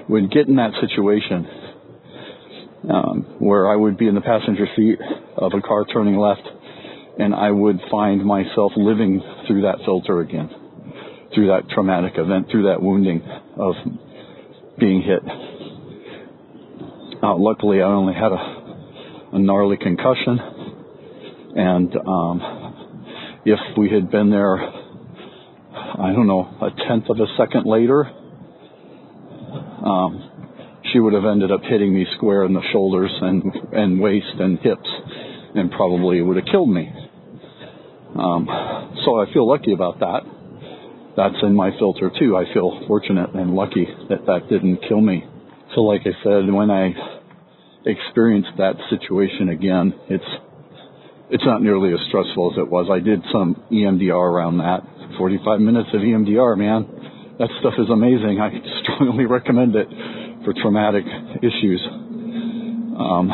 would 0.08 0.30
get 0.32 0.48
in 0.48 0.56
that 0.56 0.72
situation 0.80 1.46
um, 2.88 3.36
where 3.38 3.68
I 3.68 3.76
would 3.76 3.98
be 3.98 4.08
in 4.08 4.14
the 4.14 4.22
passenger 4.22 4.66
seat 4.74 4.98
of 5.36 5.52
a 5.52 5.60
car 5.60 5.84
turning 5.84 6.16
left, 6.16 6.48
and 7.18 7.34
I 7.34 7.50
would 7.50 7.78
find 7.90 8.24
myself 8.24 8.72
living 8.76 9.20
through 9.46 9.62
that 9.62 9.84
filter 9.84 10.20
again, 10.20 10.48
through 11.34 11.48
that 11.48 11.68
traumatic 11.68 12.14
event, 12.16 12.48
through 12.50 12.68
that 12.68 12.80
wounding 12.80 13.20
of 13.58 13.74
being 14.80 15.02
hit. 15.02 15.22
Uh, 17.22 17.36
luckily, 17.36 17.82
I 17.82 17.86
only 17.86 18.14
had 18.14 18.32
a, 18.32 19.36
a 19.36 19.38
gnarly 19.38 19.76
concussion, 19.76 20.38
and 21.54 21.94
um, 21.96 22.40
if 23.44 23.58
we 23.76 23.90
had 23.90 24.10
been 24.10 24.30
there, 24.30 24.77
I 26.00 26.12
don't 26.12 26.26
know, 26.26 26.48
a 26.62 26.70
tenth 26.86 27.10
of 27.10 27.18
a 27.18 27.26
second 27.36 27.66
later, 27.66 28.04
um, 29.84 30.30
she 30.92 31.00
would 31.00 31.12
have 31.12 31.24
ended 31.24 31.50
up 31.50 31.62
hitting 31.62 31.92
me 31.92 32.06
square 32.16 32.44
in 32.44 32.52
the 32.54 32.62
shoulders 32.72 33.10
and 33.20 33.42
and 33.72 34.00
waist 34.00 34.34
and 34.38 34.58
hips, 34.60 34.88
and 35.54 35.70
probably 35.72 36.22
would 36.22 36.36
have 36.36 36.46
killed 36.46 36.70
me. 36.70 36.88
Um, 38.14 38.46
so 39.04 39.20
I 39.20 39.32
feel 39.32 39.48
lucky 39.48 39.72
about 39.72 39.98
that. 40.00 40.20
That's 41.16 41.42
in 41.42 41.54
my 41.54 41.70
filter 41.78 42.12
too. 42.16 42.36
I 42.36 42.44
feel 42.54 42.84
fortunate 42.86 43.34
and 43.34 43.54
lucky 43.54 43.86
that 44.08 44.24
that 44.26 44.48
didn't 44.48 44.78
kill 44.88 45.00
me. 45.00 45.24
So, 45.74 45.80
like 45.82 46.02
I 46.02 46.14
said, 46.22 46.50
when 46.52 46.70
I 46.70 46.94
experienced 47.84 48.50
that 48.58 48.74
situation 48.88 49.48
again, 49.48 49.94
it's 50.08 50.24
it's 51.30 51.44
not 51.44 51.60
nearly 51.60 51.92
as 51.92 51.98
stressful 52.08 52.52
as 52.52 52.58
it 52.58 52.70
was. 52.70 52.88
I 52.90 53.00
did 53.00 53.22
some 53.32 53.62
EMDR 53.70 54.14
around 54.14 54.58
that. 54.58 54.82
45 55.18 55.60
minutes 55.60 55.90
of 55.92 56.00
EMDR, 56.00 56.56
man. 56.56 56.86
That 57.38 57.50
stuff 57.60 57.74
is 57.78 57.90
amazing. 57.90 58.38
I 58.40 58.50
strongly 58.82 59.26
recommend 59.26 59.74
it 59.74 59.88
for 60.44 60.54
traumatic 60.54 61.04
issues. 61.42 61.82
Um, 62.98 63.30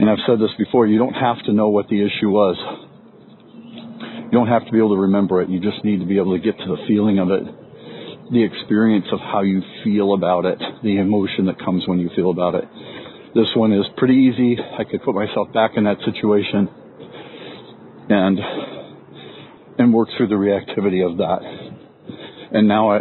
and 0.00 0.10
I've 0.10 0.24
said 0.26 0.40
this 0.40 0.50
before, 0.58 0.86
you 0.86 0.98
don't 0.98 1.14
have 1.14 1.38
to 1.44 1.52
know 1.52 1.68
what 1.68 1.88
the 1.88 2.00
issue 2.00 2.30
was. 2.30 2.56
You 4.24 4.30
don't 4.32 4.48
have 4.48 4.66
to 4.66 4.72
be 4.72 4.78
able 4.78 4.96
to 4.96 5.02
remember 5.02 5.40
it. 5.42 5.48
You 5.48 5.60
just 5.60 5.84
need 5.84 6.00
to 6.00 6.06
be 6.06 6.16
able 6.18 6.36
to 6.36 6.42
get 6.42 6.58
to 6.58 6.66
the 6.66 6.82
feeling 6.88 7.18
of 7.20 7.30
it, 7.30 7.44
the 8.32 8.42
experience 8.42 9.06
of 9.12 9.20
how 9.20 9.42
you 9.42 9.62
feel 9.84 10.14
about 10.14 10.46
it, 10.46 10.58
the 10.82 10.98
emotion 10.98 11.46
that 11.46 11.58
comes 11.60 11.84
when 11.86 12.00
you 12.00 12.10
feel 12.16 12.30
about 12.30 12.56
it. 12.56 12.64
This 13.34 13.46
one 13.54 13.72
is 13.72 13.84
pretty 13.96 14.14
easy. 14.14 14.56
I 14.58 14.84
could 14.84 15.02
put 15.02 15.14
myself 15.14 15.52
back 15.52 15.72
in 15.76 15.84
that 15.84 15.98
situation 16.04 16.68
and 18.08 18.73
and 19.78 19.92
work 19.92 20.08
through 20.16 20.28
the 20.28 20.34
reactivity 20.34 21.04
of 21.04 21.18
that. 21.18 21.40
And 22.52 22.68
now 22.68 22.92
I 22.92 23.00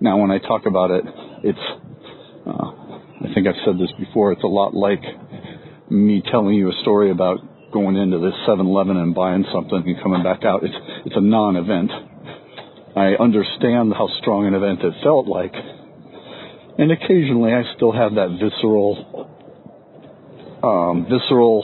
now 0.00 0.18
when 0.18 0.30
I 0.30 0.38
talk 0.38 0.66
about 0.66 0.90
it, 0.90 1.04
it's 1.42 1.58
uh, 2.46 2.70
I 3.26 3.34
think 3.34 3.46
I've 3.46 3.60
said 3.64 3.78
this 3.78 3.92
before. 3.98 4.32
It's 4.32 4.42
a 4.44 4.48
lot 4.48 4.74
like 4.74 5.02
me 5.90 6.22
telling 6.30 6.54
you 6.54 6.68
a 6.68 6.82
story 6.82 7.10
about 7.10 7.38
going 7.72 7.96
into 7.96 8.18
this 8.18 8.34
7-Eleven 8.48 8.96
and 8.96 9.14
buying 9.14 9.44
something 9.52 9.82
and 9.84 10.02
coming 10.02 10.22
back 10.22 10.44
out. 10.44 10.62
It's 10.62 10.74
it's 11.06 11.16
a 11.16 11.20
non-event. 11.20 11.90
I 12.96 13.14
understand 13.20 13.92
how 13.92 14.08
strong 14.20 14.46
an 14.46 14.54
event 14.54 14.80
it 14.82 14.94
felt 15.02 15.26
like, 15.26 15.52
and 16.78 16.90
occasionally 16.92 17.52
I 17.52 17.62
still 17.76 17.92
have 17.92 18.14
that 18.14 18.38
visceral, 18.40 19.28
um, 20.62 21.04
visceral 21.04 21.60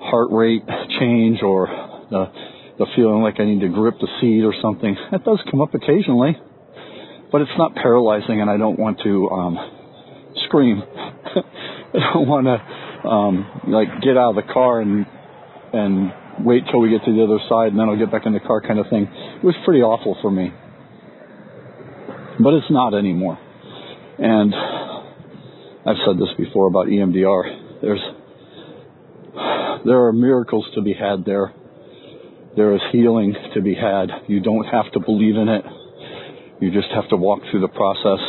heart 0.00 0.30
rate 0.32 0.66
change 0.98 1.42
or 1.42 1.68
the 2.78 2.86
feeling 2.96 3.22
like 3.22 3.38
I 3.38 3.44
need 3.44 3.60
to 3.60 3.68
grip 3.68 3.94
the 4.00 4.08
seat 4.20 4.42
or 4.42 4.54
something. 4.60 4.96
That 5.12 5.24
does 5.24 5.40
come 5.50 5.60
up 5.60 5.74
occasionally, 5.74 6.36
but 7.30 7.40
it's 7.40 7.56
not 7.56 7.74
paralyzing 7.74 8.40
and 8.40 8.50
I 8.50 8.56
don't 8.56 8.78
want 8.78 9.00
to, 9.04 9.28
um, 9.30 9.58
scream. 10.46 10.82
I 11.94 12.12
don't 12.12 12.28
want 12.28 12.46
to, 12.46 13.08
um, 13.08 13.60
like 13.68 13.88
get 14.02 14.16
out 14.16 14.30
of 14.30 14.36
the 14.36 14.52
car 14.52 14.80
and, 14.80 15.06
and 15.72 16.12
wait 16.44 16.64
till 16.70 16.80
we 16.80 16.90
get 16.90 17.04
to 17.04 17.12
the 17.12 17.22
other 17.22 17.38
side 17.48 17.68
and 17.70 17.78
then 17.78 17.88
I'll 17.88 17.98
get 17.98 18.10
back 18.10 18.26
in 18.26 18.32
the 18.32 18.40
car 18.40 18.60
kind 18.60 18.78
of 18.78 18.86
thing. 18.90 19.06
It 19.06 19.44
was 19.44 19.54
pretty 19.64 19.82
awful 19.82 20.16
for 20.20 20.30
me. 20.30 20.50
But 22.42 22.54
it's 22.54 22.70
not 22.70 22.94
anymore. 22.94 23.38
And 24.18 24.52
I've 25.86 26.02
said 26.06 26.18
this 26.18 26.34
before 26.36 26.66
about 26.66 26.86
EMDR. 26.86 27.80
There's 27.82 28.00
there 29.84 30.06
are 30.06 30.12
miracles 30.12 30.64
to 30.74 30.80
be 30.80 30.94
had 30.94 31.24
there. 31.26 31.52
There 32.56 32.74
is 32.74 32.80
healing 32.92 33.34
to 33.54 33.60
be 33.60 33.74
had. 33.74 34.10
You 34.28 34.40
don't 34.40 34.64
have 34.66 34.90
to 34.92 35.00
believe 35.00 35.36
in 35.36 35.48
it. 35.48 35.64
You 36.60 36.70
just 36.70 36.88
have 36.94 37.08
to 37.08 37.16
walk 37.16 37.40
through 37.50 37.60
the 37.60 37.68
process 37.68 38.20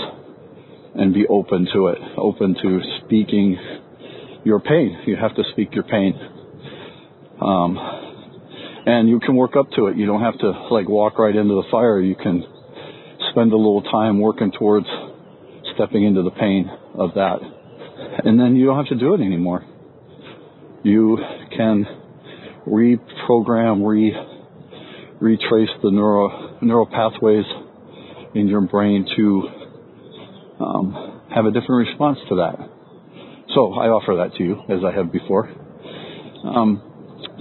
and 0.96 1.13
be 1.13 1.27
open 1.27 1.67
to 1.74 1.88
it, 1.88 2.00
open 2.17 2.55
to 2.62 2.79
speaking 3.05 3.58
your 4.44 4.60
pain. 4.60 4.98
You 5.05 5.15
have 5.15 5.36
to 5.36 5.44
speak 5.51 5.75
your 5.75 5.84
pain. 5.84 6.13
Um, 7.39 7.77
and 8.86 9.10
you 9.10 9.20
can 9.20 9.36
work 9.36 9.55
up 9.55 9.70
to 9.75 9.88
it. 9.88 9.98
You 9.98 10.05
don't 10.05 10.22
have 10.22 10.38
to 10.39 10.51
like 10.72 10.89
walk 10.89 11.20
right 11.20 11.36
into 11.36 11.55
the 11.55 11.67
fire. 11.70 12.00
You 12.00 12.15
can 12.15 12.44
spend 13.32 13.51
a 13.51 13.58
little 13.58 13.84
time 13.84 14.20
working 14.20 14.51
towards 14.51 14.88
stepping 15.75 16.03
into 16.03 16.24
the 16.24 16.32
pain 16.32 16.70
of 16.96 17.13
that. 17.15 17.39
And 18.24 18.39
then 18.39 18.55
you 18.55 18.65
don't 18.65 18.77
have 18.77 18.88
to 18.88 18.96
do 18.96 19.13
it 19.13 19.22
anymore. 19.22 19.63
You 20.84 21.17
can 21.55 21.86
reprogram, 22.67 23.86
re, 23.88 24.15
retrace 25.19 25.69
the 25.84 25.91
neural, 25.91 26.57
neural 26.62 26.86
pathways 26.86 27.45
in 28.34 28.48
your 28.48 28.62
brain 28.62 29.05
to 29.15 29.50
um, 30.60 31.22
have 31.34 31.45
a 31.45 31.51
different 31.51 31.88
response 31.88 32.19
to 32.29 32.36
that. 32.36 32.57
So 33.53 33.74
I 33.74 33.88
offer 33.88 34.15
that 34.17 34.38
to 34.38 34.43
you 34.43 34.62
as 34.69 34.84
I 34.84 34.91
have 34.95 35.12
before. 35.12 35.48
Um, 36.43 36.81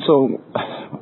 so 0.06 0.40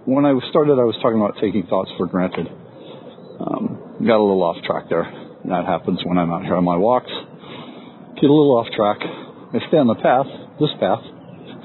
when 0.04 0.24
I 0.24 0.32
started, 0.50 0.78
I 0.78 0.84
was 0.84 0.96
talking 1.02 1.20
about 1.20 1.36
taking 1.40 1.66
thoughts 1.66 1.90
for 1.98 2.06
granted. 2.06 2.48
Um, 2.48 3.98
got 4.06 4.16
a 4.18 4.24
little 4.24 4.42
off 4.42 4.62
track 4.64 4.88
there. 4.88 5.04
That 5.44 5.66
happens 5.66 6.00
when 6.04 6.18
I'm 6.18 6.30
out 6.30 6.44
here 6.44 6.56
on 6.56 6.64
my 6.64 6.76
walks. 6.76 7.10
Get 7.10 8.30
a 8.30 8.32
little 8.32 8.56
off 8.56 8.70
track. 8.74 8.98
I 9.02 9.58
stay 9.68 9.76
on 9.76 9.88
the 9.88 9.98
path, 9.98 10.26
this 10.60 10.70
path 10.78 11.02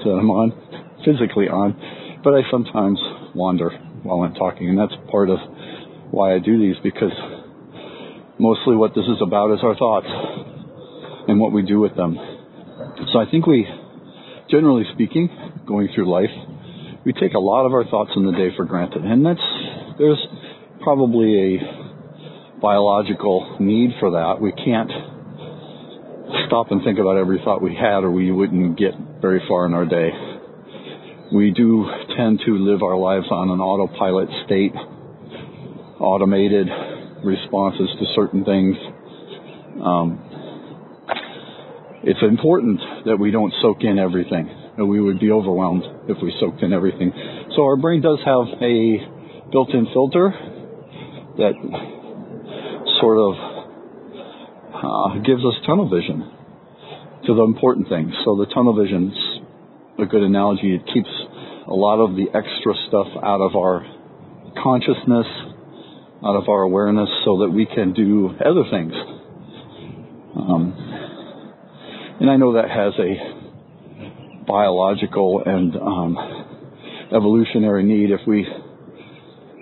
that 0.04 0.10
I'm 0.10 0.30
on, 0.30 0.52
physically 1.04 1.48
on, 1.48 1.72
but 2.22 2.34
I 2.34 2.42
sometimes 2.50 2.98
wander 3.34 3.70
while 4.02 4.22
I'm 4.22 4.34
talking, 4.34 4.68
and 4.68 4.78
that's 4.78 4.94
part 5.10 5.30
of 5.30 5.38
why 6.10 6.34
I 6.34 6.38
do 6.38 6.58
these 6.58 6.76
because 6.82 7.12
mostly 8.38 8.76
what 8.76 8.94
this 8.94 9.04
is 9.04 9.20
about 9.22 9.52
is 9.52 9.60
our 9.62 9.76
thoughts 9.76 10.06
and 11.28 11.38
what 11.38 11.52
we 11.52 11.62
do 11.62 11.80
with 11.80 11.94
them. 11.96 12.16
So 13.12 13.18
I 13.18 13.30
think 13.30 13.46
we, 13.46 13.66
generally 14.50 14.84
speaking, 14.94 15.28
going 15.66 15.88
through 15.94 16.10
life, 16.10 16.32
we 17.04 17.12
take 17.12 17.34
a 17.34 17.38
lot 17.38 17.66
of 17.66 17.72
our 17.72 17.84
thoughts 17.84 18.10
in 18.16 18.26
the 18.26 18.32
day 18.32 18.54
for 18.56 18.64
granted, 18.64 19.04
and 19.04 19.24
that's 19.24 19.40
there's 19.98 20.24
probably 20.80 21.56
a 21.56 22.60
biological 22.60 23.56
need 23.60 23.90
for 24.00 24.12
that. 24.12 24.40
We 24.40 24.52
can't 24.52 24.90
stop 26.46 26.70
and 26.70 26.82
think 26.84 26.98
about 26.98 27.16
every 27.16 27.40
thought 27.44 27.62
we 27.62 27.74
had, 27.74 28.04
or 28.04 28.10
we 28.10 28.30
wouldn't 28.30 28.78
get 28.78 28.94
very 29.20 29.42
far 29.48 29.66
in 29.66 29.74
our 29.74 29.84
day. 29.84 30.10
We 31.30 31.50
do 31.50 31.84
tend 32.16 32.40
to 32.46 32.56
live 32.56 32.82
our 32.82 32.96
lives 32.96 33.26
on 33.30 33.50
an 33.50 33.60
autopilot 33.60 34.30
state, 34.46 34.72
automated 36.00 36.68
responses 37.22 37.90
to 38.00 38.06
certain 38.16 38.46
things. 38.46 38.76
Um, 39.84 40.24
it's 42.02 42.22
important 42.22 42.80
that 43.04 43.18
we 43.20 43.30
don't 43.30 43.52
soak 43.60 43.82
in 43.82 43.98
everything. 43.98 44.48
We 44.78 45.02
would 45.02 45.20
be 45.20 45.30
overwhelmed 45.30 45.84
if 46.08 46.16
we 46.22 46.32
soaked 46.40 46.62
in 46.62 46.72
everything. 46.72 47.12
So 47.54 47.62
our 47.64 47.76
brain 47.76 48.00
does 48.00 48.20
have 48.24 48.48
a 48.62 49.50
built-in 49.52 49.86
filter 49.92 50.32
that 51.36 51.52
sort 53.00 53.18
of 53.18 53.34
uh, 54.72 55.20
gives 55.20 55.44
us 55.44 55.60
tunnel 55.66 55.90
vision 55.90 56.24
to 57.26 57.34
the 57.34 57.44
important 57.44 57.90
things. 57.90 58.14
So 58.24 58.36
the 58.36 58.46
tunnel 58.46 58.72
vision's 58.72 59.12
a 59.98 60.06
good 60.06 60.22
analogy. 60.22 60.74
It 60.74 60.86
keeps 60.92 61.10
a 61.66 61.74
lot 61.74 61.98
of 61.98 62.14
the 62.14 62.26
extra 62.34 62.72
stuff 62.86 63.08
out 63.22 63.40
of 63.40 63.56
our 63.56 63.84
consciousness, 64.62 65.26
out 66.24 66.36
of 66.36 66.48
our 66.48 66.62
awareness, 66.62 67.08
so 67.24 67.38
that 67.38 67.50
we 67.50 67.66
can 67.66 67.92
do 67.92 68.30
other 68.38 68.64
things. 68.70 68.92
Um, 70.36 70.74
and 72.20 72.30
I 72.30 72.36
know 72.36 72.54
that 72.54 72.70
has 72.70 72.94
a 72.98 74.44
biological 74.46 75.42
and 75.44 75.76
um, 75.76 76.16
evolutionary 77.12 77.82
need. 77.82 78.10
If 78.10 78.20
we 78.26 78.46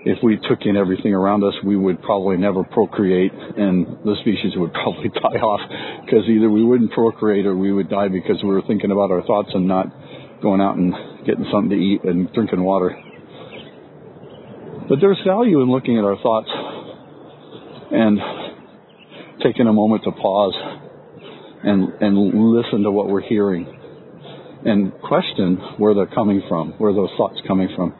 if 0.05 0.19
we 0.23 0.37
took 0.37 0.59
in 0.61 0.77
everything 0.77 1.13
around 1.13 1.43
us, 1.43 1.53
we 1.65 1.75
would 1.75 2.01
probably 2.01 2.37
never 2.37 2.63
procreate, 2.63 3.33
and 3.33 3.85
the 4.05 4.15
species 4.21 4.53
would 4.55 4.71
probably 4.83 5.09
die 5.09 5.41
off 5.41 6.05
because 6.05 6.29
either 6.29 6.49
we 6.49 6.63
wouldn't 6.63 6.91
procreate 6.91 7.45
or 7.45 7.55
we 7.55 7.73
would 7.73 7.89
die 7.89 8.07
because 8.07 8.37
we 8.43 8.49
were 8.49 8.61
thinking 8.67 8.91
about 8.91 9.11
our 9.11 9.23
thoughts 9.23 9.49
and 9.53 9.67
not 9.67 9.87
going 10.41 10.61
out 10.61 10.77
and 10.77 10.93
getting 11.25 11.45
something 11.51 11.69
to 11.69 11.75
eat 11.75 12.03
and 12.03 12.31
drinking 12.33 12.63
water. 12.63 12.97
But 14.89 14.99
there's 15.01 15.19
value 15.25 15.61
in 15.61 15.69
looking 15.69 15.97
at 15.97 16.03
our 16.03 16.17
thoughts 16.17 16.49
and 17.91 18.19
taking 19.43 19.67
a 19.67 19.73
moment 19.73 20.03
to 20.03 20.11
pause 20.11 20.55
and 21.63 21.93
and 22.01 22.53
listen 22.53 22.83
to 22.83 22.91
what 22.91 23.09
we're 23.09 23.21
hearing 23.21 23.73
and 24.65 24.93
question 25.01 25.57
where 25.77 25.93
they're 25.93 26.07
coming 26.07 26.41
from, 26.47 26.73
where 26.77 26.93
those 26.93 27.09
thoughts 27.17 27.39
coming 27.47 27.69
from 27.75 27.93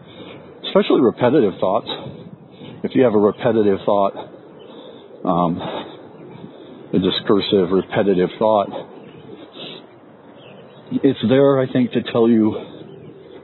especially 0.68 1.02
repetitive 1.02 1.54
thoughts. 1.60 1.88
If 2.84 2.92
you 2.94 3.04
have 3.04 3.14
a 3.14 3.20
repetitive 3.20 3.80
thought, 3.86 4.14
um, 5.26 5.58
a 6.94 7.00
discursive, 7.00 7.72
repetitive 7.72 8.30
thought, 8.38 8.70
it's 10.92 11.20
there, 11.28 11.60
I 11.60 11.72
think, 11.72 11.92
to 11.92 12.04
tell 12.12 12.30
you 12.30 12.56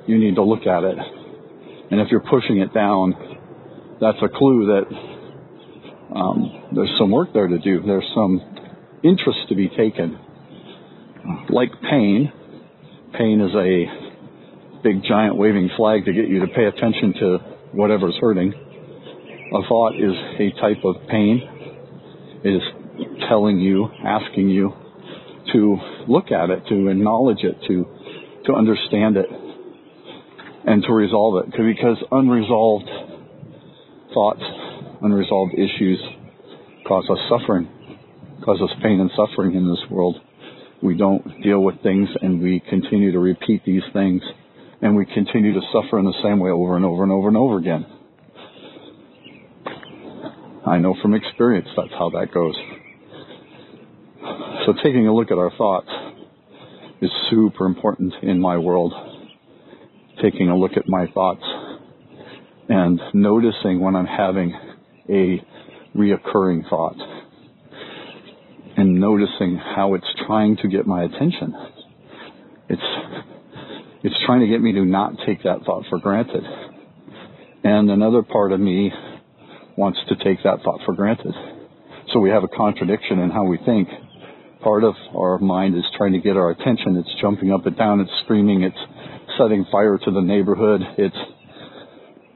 you 0.08 0.18
need 0.18 0.36
to 0.36 0.44
look 0.44 0.66
at 0.66 0.84
it. 0.84 0.98
And 1.92 2.00
if 2.02 2.08
you're 2.10 2.22
pushing 2.22 2.60
it 2.60 2.74
down, 2.74 3.14
that's 4.00 4.18
a 4.22 4.30
clue 4.30 4.66
that 4.68 6.16
um, 6.16 6.70
there's 6.76 6.94
some 7.00 7.12
work 7.12 7.30
there 7.34 7.48
to 7.48 7.60
do. 7.60 7.82
There's 7.86 8.10
some 8.16 8.42
interest 9.04 9.40
to 9.50 9.56
be 9.56 9.70
taken. 9.70 10.18
Like 11.50 11.72
pain, 11.90 12.32
pain 13.18 13.42
is 13.42 13.56
a 13.56 14.82
big 14.84 15.04
giant 15.08 15.38
waving 15.38 15.70
flag 15.78 16.06
to 16.06 16.14
get 16.14 16.28
you 16.28 16.40
to 16.42 16.48
pay 16.48 16.66
attention 16.66 17.14
to 17.20 17.38
whatever's 17.74 18.16
hurting. 18.20 18.54
A 18.54 19.68
thought 19.68 19.96
is 19.96 20.16
a 20.40 20.52
type 20.60 20.84
of 20.84 20.96
pain. 21.10 21.42
It 22.44 22.50
is 22.50 22.62
telling 23.30 23.60
you, 23.60 23.88
asking 24.06 24.50
you 24.50 24.74
to 25.52 25.78
look 26.08 26.32
at 26.32 26.50
it, 26.50 26.68
to 26.70 26.88
acknowledge 26.88 27.44
it, 27.44 27.58
to 27.68 27.86
to 28.46 28.54
understand 28.54 29.18
it, 29.18 29.28
and 30.66 30.84
to 30.84 30.94
resolve 30.94 31.44
it. 31.44 31.52
Because 31.52 31.98
unresolved 32.12 32.90
thoughts, 34.14 34.44
unresolved 35.02 35.54
issues 35.54 36.00
cause 36.88 37.06
us 37.10 37.20
suffering, 37.30 37.68
cause 38.44 38.60
us 38.62 38.70
pain 38.82 39.00
and 39.00 39.12
suffering 39.16 39.56
in 39.56 39.70
this 39.70 39.80
world. 39.90 40.18
We 40.82 40.98
don't 40.98 41.42
deal 41.42 41.64
with 41.64 41.82
things 41.82 42.10
and 42.22 42.42
we 42.42 42.62
continue 42.70 43.14
to 43.14 43.20
repeat 43.20 43.64
these 43.66 43.84
things 43.94 44.22
and 44.82 44.98
we 44.98 45.06
continue 45.06 45.54
to 45.54 45.62
suffer 45.72 45.98
in 45.98 46.06
the 46.06 46.20
same 46.22 46.40
way 46.40 46.52
over 46.52 46.76
and 46.76 46.84
over 46.84 47.04
and 47.04 47.12
over 47.12 47.30
and 47.30 47.38
over 47.38 47.58
again. 47.58 47.86
I 50.66 50.78
know 50.78 50.96
from 51.02 51.14
experience 51.14 51.68
that's 51.76 51.92
how 51.92 52.10
that 52.12 52.34
goes. 52.34 52.56
So 54.66 54.74
taking 54.82 55.08
a 55.08 55.14
look 55.14 55.30
at 55.30 55.38
our 55.38 55.52
thoughts 55.58 55.90
is 57.02 57.12
super 57.30 57.66
important 57.66 58.14
in 58.22 58.40
my 58.40 58.58
world. 58.58 58.94
Taking 60.22 60.50
a 60.50 60.58
look 60.58 60.78
at 60.78 60.88
my 60.88 61.08
thoughts 61.08 61.44
and 62.70 63.02
noticing 63.14 63.82
when 63.82 63.96
I'm 63.96 64.06
having 64.06 64.54
a 65.10 65.44
reoccurring 65.96 66.70
thought 66.70 66.96
and 68.78 69.00
noticing 69.02 69.58
how 69.58 69.96
it's 69.96 70.08
trying 70.26 70.56
to 70.58 70.70
get 70.70 70.88
my 70.88 71.04
attention. 71.04 71.54
It's 72.70 72.82
it's 74.04 74.16
trying 74.26 74.42
to 74.42 74.48
get 74.48 74.62
me 74.62 74.74
to 74.74 74.86
not 74.86 75.14
take 75.26 75.44
that 75.44 75.64
thought 75.66 75.86
for 75.90 76.00
granted. 76.00 76.44
And 77.64 77.92
another 77.92 78.22
part 78.22 78.52
of 78.52 78.60
me 78.60 78.92
wants 79.78 80.00
to 80.08 80.16
take 80.24 80.44
that 80.44 80.62
thought 80.64 80.80
for 80.86 80.94
granted. 80.94 81.34
So 82.14 82.20
we 82.20 82.30
have 82.30 82.44
a 82.44 82.50
contradiction 82.50 83.20
in 83.20 83.30
how 83.30 83.44
we 83.44 83.58
think. 83.66 83.90
Part 84.64 84.86
of 84.86 84.96
our 85.14 85.40
mind 85.40 85.76
is 85.76 85.84
trying 85.98 86.14
to 86.14 86.20
get 86.20 86.38
our 86.38 86.52
attention. 86.52 86.96
It's 86.96 87.22
jumping 87.22 87.52
up 87.52 87.66
and 87.66 87.78
down. 87.78 88.00
It's 88.00 88.12
screaming. 88.24 88.64
It's 88.64 88.78
setting 89.38 89.66
fire 89.70 89.98
to 89.98 90.12
the 90.12 90.22
neighborhood. 90.22 90.82
It's 90.98 91.18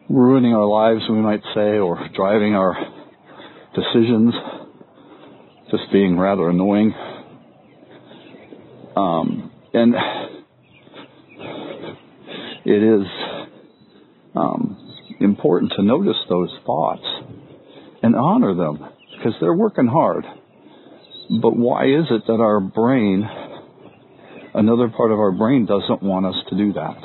ruining 0.10 0.54
our 0.54 0.66
lives, 0.66 1.02
we 1.10 1.16
might 1.16 1.42
say, 1.54 1.78
or 1.78 1.98
driving 2.16 2.54
our 2.54 2.76
decisions, 3.74 4.34
just 5.72 5.84
being 5.94 6.18
rather 6.18 6.50
annoying. 6.50 6.94
Um, 8.96 9.52
and 9.74 9.94
it 12.66 12.84
is 12.84 13.08
um, 14.36 15.06
important 15.20 15.72
to 15.78 15.84
notice 15.84 16.18
those 16.28 16.50
thoughts 16.66 17.06
and 18.04 18.16
honor 18.16 18.54
them 18.54 18.80
because 19.18 19.34
they're 19.40 19.54
working 19.54 19.88
hard. 19.88 20.26
But 21.30 21.58
why 21.58 21.86
is 21.86 22.06
it 22.10 22.26
that 22.28 22.40
our 22.40 22.60
brain, 22.62 23.28
another 24.54 24.88
part 24.90 25.12
of 25.12 25.20
our 25.20 25.32
brain, 25.32 25.66
doesn't 25.66 26.02
want 26.02 26.26
us 26.26 26.36
to 26.50 26.58
do 26.58 26.74
that? 26.74 26.98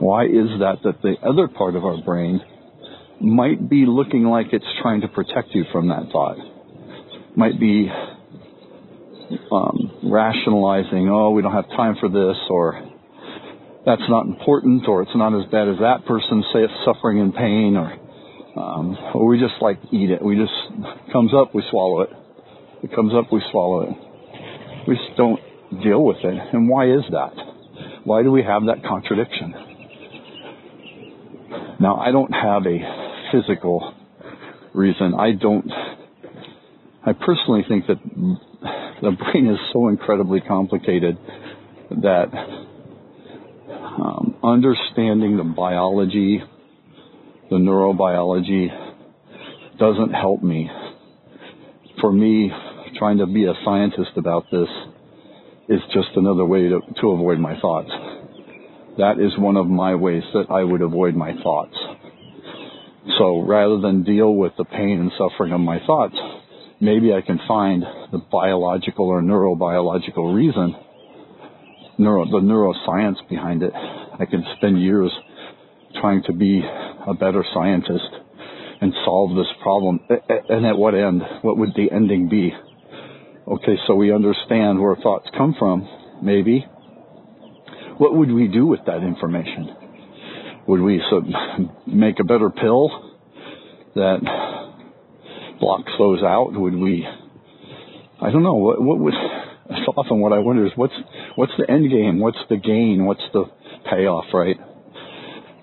Why 0.00 0.24
is 0.26 0.60
that 0.60 0.78
that 0.84 1.02
the 1.02 1.16
other 1.26 1.48
part 1.48 1.76
of 1.76 1.84
our 1.84 2.00
brain 2.02 2.40
might 3.20 3.68
be 3.68 3.84
looking 3.86 4.24
like 4.24 4.48
it's 4.52 4.66
trying 4.82 5.00
to 5.00 5.08
protect 5.08 5.54
you 5.54 5.64
from 5.72 5.88
that 5.88 6.10
thought? 6.12 6.36
Might 7.36 7.58
be 7.58 7.90
um, 9.50 9.98
rationalizing, 10.04 11.08
oh, 11.08 11.30
we 11.30 11.42
don't 11.42 11.52
have 11.52 11.68
time 11.70 11.96
for 11.98 12.08
this, 12.08 12.36
or 12.50 12.80
that's 13.86 14.02
not 14.08 14.26
important, 14.26 14.86
or 14.86 15.02
it's 15.02 15.16
not 15.16 15.34
as 15.34 15.50
bad 15.50 15.68
as 15.68 15.78
that 15.80 16.04
person 16.06 16.44
say 16.52 16.60
it's 16.60 16.72
suffering 16.84 17.20
and 17.20 17.34
pain, 17.34 17.76
or 17.76 17.92
um, 18.60 18.96
or 19.14 19.26
we 19.26 19.38
just 19.38 19.60
like 19.60 19.78
eat 19.90 20.10
it. 20.10 20.22
We 20.22 20.36
just 20.36 20.52
comes 21.12 21.32
up, 21.34 21.54
we 21.54 21.62
swallow 21.70 22.02
it. 22.02 22.10
It 22.82 22.94
comes 22.94 23.12
up, 23.14 23.32
we 23.32 23.42
swallow 23.50 23.90
it. 23.90 24.88
We 24.88 24.94
just 24.96 25.16
don't 25.16 25.40
deal 25.82 26.04
with 26.04 26.18
it. 26.22 26.54
And 26.54 26.68
why 26.68 26.90
is 26.90 27.02
that? 27.10 27.32
Why 28.04 28.22
do 28.22 28.30
we 28.30 28.42
have 28.42 28.62
that 28.66 28.82
contradiction? 28.86 29.54
Now, 31.80 31.96
I 31.96 32.10
don't 32.10 32.32
have 32.32 32.66
a 32.66 32.78
physical 33.30 33.94
reason. 34.74 35.14
I 35.14 35.32
don't. 35.32 35.70
I 37.04 37.12
personally 37.12 37.64
think 37.68 37.86
that 37.86 37.98
the 39.02 39.10
brain 39.10 39.46
is 39.48 39.58
so 39.72 39.88
incredibly 39.88 40.40
complicated 40.40 41.18
that 41.90 42.28
um, 43.80 44.36
understanding 44.42 45.36
the 45.36 45.44
biology, 45.44 46.42
the 47.50 47.56
neurobiology, 47.56 48.68
doesn't 49.78 50.12
help 50.12 50.42
me. 50.42 50.70
For 52.00 52.12
me, 52.12 52.52
trying 52.98 53.18
to 53.18 53.26
be 53.26 53.44
a 53.44 53.54
scientist 53.64 54.10
about 54.16 54.44
this 54.50 54.68
is 55.68 55.80
just 55.92 56.08
another 56.16 56.44
way 56.44 56.68
to, 56.68 56.80
to 57.00 57.10
avoid 57.10 57.38
my 57.38 57.58
thoughts. 57.60 57.90
That 58.98 59.20
is 59.20 59.38
one 59.38 59.56
of 59.56 59.66
my 59.66 59.94
ways 59.94 60.24
that 60.34 60.50
I 60.50 60.64
would 60.64 60.82
avoid 60.82 61.14
my 61.14 61.32
thoughts. 61.42 61.76
So 63.18 63.40
rather 63.40 63.80
than 63.80 64.02
deal 64.02 64.34
with 64.34 64.52
the 64.58 64.64
pain 64.64 65.00
and 65.00 65.12
suffering 65.16 65.52
of 65.52 65.60
my 65.60 65.78
thoughts, 65.86 66.16
maybe 66.80 67.12
I 67.12 67.20
can 67.20 67.38
find 67.46 67.82
the 68.12 68.18
biological 68.30 69.06
or 69.06 69.22
neurobiological 69.22 70.34
reason 70.34 70.74
neuro, 71.98 72.24
the 72.24 72.38
neuroscience 72.38 73.16
behind 73.28 73.62
it. 73.62 73.72
I 73.74 74.24
can 74.24 74.44
spend 74.56 74.80
years 74.80 75.12
trying 76.00 76.22
to 76.24 76.32
be 76.32 76.62
a 77.06 77.14
better 77.14 77.44
scientist 77.52 78.08
and 78.80 78.92
solve 79.04 79.36
this 79.36 79.46
problem. 79.62 80.00
And 80.48 80.64
at 80.64 80.78
what 80.78 80.94
end? 80.94 81.22
What 81.42 81.58
would 81.58 81.74
the 81.74 81.90
ending 81.90 82.28
be? 82.28 82.52
Okay, 83.48 83.78
so 83.86 83.94
we 83.94 84.12
understand 84.12 84.78
where 84.78 84.94
thoughts 84.96 85.26
come 85.34 85.56
from, 85.58 85.88
maybe. 86.22 86.66
What 87.96 88.14
would 88.14 88.30
we 88.30 88.46
do 88.46 88.66
with 88.66 88.80
that 88.84 89.02
information? 89.02 89.74
Would 90.66 90.82
we 90.82 91.00
make 91.86 92.20
a 92.20 92.24
better 92.24 92.50
pill 92.50 93.14
that 93.94 94.18
blocks 95.60 95.90
those 95.98 96.22
out? 96.22 96.50
Would 96.52 96.74
we? 96.74 97.06
I 98.20 98.30
don't 98.30 98.42
know. 98.42 98.56
What, 98.56 98.82
what 98.82 98.98
would? 98.98 99.14
often 99.96 100.20
what 100.20 100.34
I 100.34 100.40
wonder 100.40 100.66
is 100.66 100.72
what's 100.76 100.92
what's 101.36 101.52
the 101.56 101.70
end 101.70 101.90
game? 101.90 102.20
What's 102.20 102.38
the 102.50 102.58
gain? 102.58 103.06
What's 103.06 103.24
the 103.32 103.44
payoff? 103.88 104.26
Right. 104.34 104.56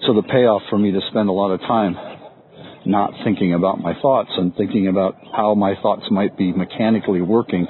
So 0.08 0.16
the 0.16 0.24
payoff 0.24 0.64
for 0.72 0.80
me 0.80 0.92
to 0.92 1.02
spend 1.12 1.30
a 1.30 1.34
lot 1.34 1.52
of 1.52 1.60
time 1.62 1.96
not 2.86 3.12
thinking 3.24 3.54
about 3.54 3.80
my 3.80 3.94
thoughts 4.02 4.30
and 4.38 4.56
thinking 4.56 4.88
about 4.88 5.16
how 5.36 5.56
my 5.56 5.76
thoughts 5.82 6.04
might 6.12 6.38
be 6.38 6.54
mechanically 6.54 7.22
working, 7.22 7.68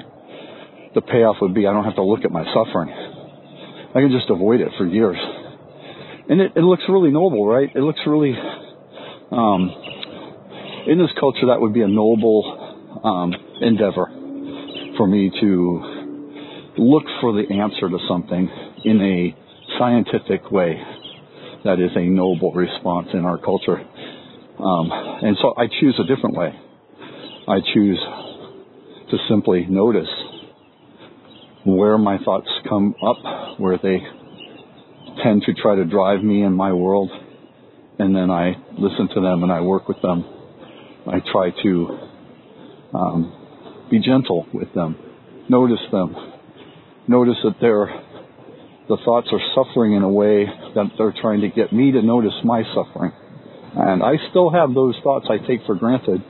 the 0.94 1.00
payoff 1.00 1.36
would 1.40 1.54
be 1.54 1.66
I 1.66 1.72
don't 1.72 1.84
have 1.84 1.96
to 1.96 2.02
look 2.02 2.24
at 2.24 2.30
my 2.30 2.44
suffering. 2.54 2.90
I 2.90 4.00
can 4.00 4.10
just 4.10 4.30
avoid 4.30 4.60
it 4.60 4.68
for 4.76 4.86
years. 4.86 5.16
And 6.28 6.40
it, 6.40 6.52
it 6.56 6.60
looks 6.60 6.82
really 6.88 7.10
noble, 7.10 7.46
right? 7.46 7.70
It 7.74 7.80
looks 7.80 8.00
really, 8.06 8.34
um, 9.32 9.70
in 10.86 10.98
this 10.98 11.10
culture, 11.18 11.46
that 11.48 11.60
would 11.60 11.72
be 11.72 11.82
a 11.82 11.88
noble 11.88 13.00
um, 13.04 13.32
endeavor 13.60 14.06
for 14.96 15.06
me 15.06 15.30
to 15.40 16.76
look 16.78 17.04
for 17.20 17.32
the 17.32 17.54
answer 17.54 17.88
to 17.88 17.98
something 18.08 18.50
in 18.84 19.00
a 19.00 19.36
scientific 19.78 20.50
way. 20.50 20.80
That 21.64 21.80
is 21.80 21.90
a 21.96 22.04
noble 22.04 22.52
response 22.52 23.08
in 23.12 23.24
our 23.24 23.38
culture. 23.38 23.80
Um, 24.58 24.90
and 24.90 25.36
so 25.40 25.54
I 25.56 25.66
choose 25.66 25.98
a 25.98 26.04
different 26.04 26.36
way. 26.36 26.52
I 27.48 27.58
choose 27.74 27.98
to 29.10 29.16
simply 29.28 29.66
notice 29.66 30.08
where 31.64 31.98
my 31.98 32.18
thoughts 32.24 32.48
come 32.68 32.94
up, 33.06 33.58
where 33.60 33.78
they 33.82 33.98
tend 35.22 35.42
to 35.42 35.54
try 35.54 35.76
to 35.76 35.84
drive 35.84 36.22
me 36.22 36.42
in 36.42 36.52
my 36.52 36.72
world, 36.72 37.10
and 37.98 38.14
then 38.14 38.30
I 38.30 38.54
listen 38.78 39.08
to 39.14 39.20
them 39.20 39.42
and 39.42 39.52
I 39.52 39.60
work 39.60 39.88
with 39.88 40.00
them. 40.02 40.24
I 41.06 41.20
try 41.32 41.50
to 41.62 41.98
um, 42.94 43.86
be 43.90 44.00
gentle 44.00 44.46
with 44.52 44.72
them, 44.74 44.96
notice 45.48 45.84
them, 45.92 46.14
notice 47.06 47.36
that 47.44 47.54
they're, 47.60 47.86
the 48.88 48.98
thoughts 49.04 49.28
are 49.32 49.40
suffering 49.54 49.94
in 49.94 50.02
a 50.02 50.08
way 50.08 50.46
that 50.74 50.86
they're 50.98 51.14
trying 51.20 51.42
to 51.42 51.48
get 51.48 51.72
me 51.72 51.92
to 51.92 52.02
notice 52.02 52.34
my 52.42 52.62
suffering. 52.74 53.12
And 53.76 54.02
I 54.02 54.14
still 54.30 54.50
have 54.50 54.74
those 54.74 54.94
thoughts 55.02 55.26
I 55.28 55.38
take 55.46 55.64
for 55.66 55.74
granted. 55.74 56.22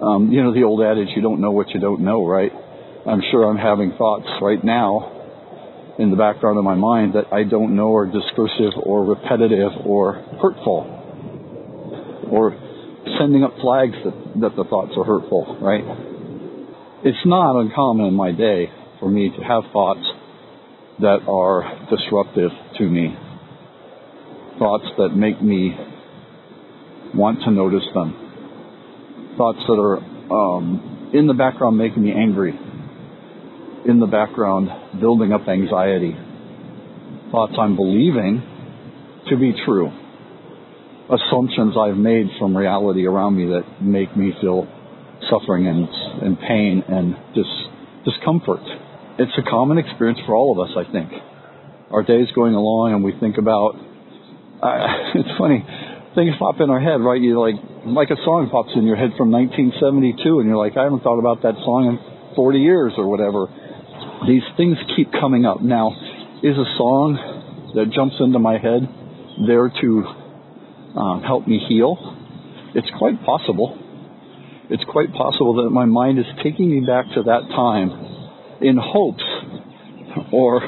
Um, 0.00 0.30
you 0.30 0.42
know, 0.42 0.52
the 0.52 0.64
old 0.64 0.82
adage, 0.82 1.08
you 1.16 1.22
don't 1.22 1.40
know 1.40 1.52
what 1.52 1.70
you 1.70 1.80
don't 1.80 2.02
know, 2.02 2.26
right? 2.26 2.52
I'm 3.06 3.22
sure 3.30 3.44
I'm 3.44 3.56
having 3.56 3.92
thoughts 3.96 4.28
right 4.40 4.62
now 4.62 5.94
in 5.98 6.10
the 6.10 6.16
background 6.16 6.58
of 6.58 6.64
my 6.64 6.74
mind 6.74 7.14
that 7.14 7.32
I 7.32 7.44
don't 7.44 7.76
know 7.76 7.94
are 7.94 8.06
discursive 8.06 8.78
or 8.82 9.04
repetitive 9.04 9.72
or 9.84 10.14
hurtful 10.40 10.98
or 12.30 12.52
sending 13.18 13.44
up 13.44 13.54
flags 13.60 13.94
that, 14.04 14.40
that 14.40 14.56
the 14.56 14.64
thoughts 14.64 14.92
are 14.96 15.04
hurtful, 15.04 15.58
right? 15.60 15.84
it's 17.04 17.26
not 17.26 17.60
uncommon 17.60 18.06
in 18.06 18.14
my 18.14 18.30
day 18.30 18.70
for 19.00 19.10
me 19.10 19.28
to 19.30 19.42
have 19.42 19.64
thoughts 19.72 20.06
that 21.00 21.18
are 21.26 21.88
disruptive 21.90 22.50
to 22.78 22.84
me. 22.84 23.16
Thoughts 24.58 24.84
that 24.98 25.08
make 25.16 25.42
me 25.42 25.74
want 27.14 27.42
to 27.42 27.50
notice 27.50 27.86
them. 27.94 29.34
Thoughts 29.36 29.60
that 29.66 29.78
are 29.78 29.98
um, 30.32 31.10
in 31.14 31.26
the 31.26 31.34
background 31.34 31.76
making 31.76 32.02
me 32.02 32.12
angry. 32.12 32.58
In 33.86 33.98
the 33.98 34.06
background 34.06 35.00
building 35.00 35.32
up 35.32 35.48
anxiety. 35.48 36.16
Thoughts 37.30 37.54
I'm 37.58 37.76
believing 37.76 38.42
to 39.28 39.36
be 39.36 39.52
true. 39.64 39.90
Assumptions 41.10 41.74
I've 41.76 41.96
made 41.96 42.26
from 42.38 42.56
reality 42.56 43.06
around 43.06 43.36
me 43.36 43.46
that 43.46 43.82
make 43.82 44.16
me 44.16 44.32
feel 44.40 44.66
suffering 45.30 45.66
and, 45.66 45.88
and 46.22 46.38
pain 46.38 46.82
and 46.88 47.16
dis- 47.34 48.04
discomfort. 48.04 48.60
It's 49.18 49.32
a 49.38 49.48
common 49.48 49.78
experience 49.78 50.20
for 50.26 50.34
all 50.34 50.52
of 50.52 50.68
us, 50.68 50.76
I 50.76 50.90
think. 50.90 51.12
Our 51.90 52.02
day's 52.02 52.30
going 52.34 52.54
along 52.54 52.94
and 52.94 53.04
we 53.04 53.12
think 53.20 53.36
about, 53.36 53.76
uh, 54.62 54.86
it's 55.14 55.38
funny, 55.38 55.64
things 56.14 56.34
pop 56.38 56.60
in 56.60 56.70
our 56.70 56.80
head, 56.80 57.00
right? 57.00 57.20
You 57.20 57.40
like, 57.40 57.56
like 57.86 58.10
a 58.10 58.20
song 58.24 58.48
pops 58.50 58.72
in 58.76 58.84
your 58.84 58.96
head 58.96 59.12
from 59.16 59.30
1972 59.30 60.40
and 60.40 60.48
you're 60.48 60.56
like, 60.56 60.76
I 60.76 60.84
haven't 60.84 61.02
thought 61.02 61.18
about 61.18 61.42
that 61.42 61.54
song 61.64 61.88
in 61.88 62.34
40 62.36 62.58
years 62.58 62.92
or 62.96 63.08
whatever. 63.08 63.48
These 64.26 64.44
things 64.56 64.76
keep 64.96 65.12
coming 65.12 65.44
up. 65.44 65.62
Now, 65.62 65.90
is 66.42 66.56
a 66.56 66.68
song 66.78 67.72
that 67.74 67.90
jumps 67.94 68.16
into 68.20 68.38
my 68.38 68.58
head 68.58 68.86
there 69.46 69.68
to 69.68 69.88
um, 70.98 71.22
help 71.22 71.48
me 71.48 71.58
heal? 71.68 71.96
It's 72.74 72.88
quite 72.98 73.22
possible 73.24 73.82
it's 74.72 74.84
quite 74.84 75.12
possible 75.12 75.62
that 75.62 75.68
my 75.68 75.84
mind 75.84 76.18
is 76.18 76.24
taking 76.42 76.70
me 76.70 76.80
back 76.80 77.04
to 77.12 77.22
that 77.24 77.42
time 77.52 77.90
in 78.62 78.78
hopes 78.80 79.22
or 80.32 80.64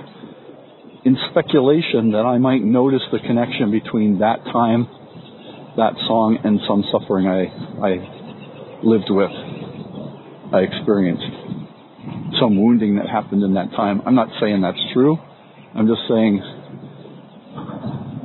in 1.07 1.16
speculation 1.30 2.12
that 2.12 2.28
I 2.28 2.37
might 2.37 2.62
notice 2.62 3.00
the 3.11 3.18
connection 3.20 3.70
between 3.70 4.18
that 4.18 4.44
time, 4.44 4.88
that 5.77 5.95
song, 6.07 6.39
and 6.45 6.61
some 6.69 6.85
suffering 6.93 7.27
I, 7.27 7.51
I 7.83 8.81
lived 8.83 9.11
with, 9.11 9.31
I 10.53 10.61
experienced. 10.61 11.25
Some 12.41 12.61
wounding 12.61 12.97
that 12.97 13.09
happened 13.09 13.43
in 13.43 13.55
that 13.55 13.71
time. 13.73 14.03
I'm 14.07 14.15
not 14.15 14.29
saying 14.41 14.61
that's 14.61 14.83
true. 14.93 15.17
I'm 15.75 15.87
just 15.87 16.03
saying 16.09 16.43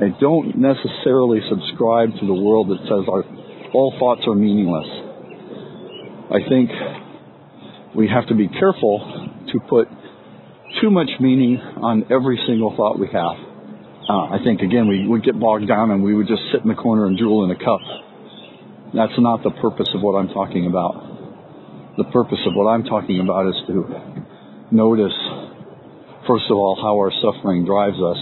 I 0.00 0.08
don't 0.20 0.56
necessarily 0.56 1.40
subscribe 1.48 2.10
to 2.20 2.26
the 2.26 2.34
world 2.34 2.70
that 2.70 2.78
says 2.88 3.04
our, 3.04 3.22
all 3.74 3.94
thoughts 3.98 4.22
are 4.26 4.34
meaningless. 4.34 4.86
I 6.30 6.48
think 6.48 6.70
we 7.94 8.08
have 8.08 8.26
to 8.28 8.34
be 8.34 8.48
careful 8.48 9.02
to 9.52 9.60
put 9.68 9.88
too 10.80 10.90
much 10.90 11.10
meaning 11.20 11.58
on 11.58 12.04
every 12.10 12.40
single 12.46 12.74
thought 12.76 12.98
we 12.98 13.08
have. 13.12 13.49
Uh, 14.08 14.34
I 14.34 14.38
think 14.44 14.60
again 14.60 14.88
we 14.88 15.06
would 15.06 15.24
get 15.24 15.38
bogged 15.38 15.68
down 15.68 15.90
and 15.90 16.02
we 16.02 16.14
would 16.14 16.26
just 16.26 16.42
sit 16.52 16.62
in 16.62 16.68
the 16.68 16.74
corner 16.74 17.06
and 17.06 17.16
drool 17.16 17.44
in 17.44 17.50
a 17.50 17.58
cup. 17.58 17.80
That's 18.94 19.18
not 19.18 19.42
the 19.42 19.50
purpose 19.50 19.88
of 19.94 20.02
what 20.02 20.18
I'm 20.18 20.28
talking 20.28 20.66
about. 20.66 21.96
The 21.96 22.04
purpose 22.04 22.40
of 22.46 22.54
what 22.54 22.70
I'm 22.70 22.84
talking 22.84 23.20
about 23.20 23.46
is 23.48 23.54
to 23.68 23.84
notice, 24.70 25.14
first 26.26 26.44
of 26.50 26.56
all, 26.56 26.76
how 26.80 26.96
our 26.98 27.12
suffering 27.22 27.64
drives 27.64 27.98
us, 27.98 28.18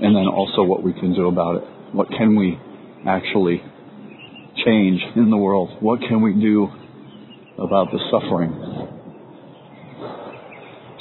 and 0.00 0.16
then 0.16 0.26
also 0.26 0.62
what 0.62 0.82
we 0.82 0.92
can 0.92 1.14
do 1.14 1.28
about 1.28 1.56
it. 1.56 1.64
What 1.92 2.08
can 2.08 2.36
we 2.36 2.58
actually 3.06 3.62
change 4.64 5.00
in 5.14 5.30
the 5.30 5.36
world? 5.36 5.76
What 5.80 6.00
can 6.00 6.22
we 6.22 6.32
do 6.32 6.70
about 7.60 7.88
the 7.92 8.00
suffering. 8.10 8.56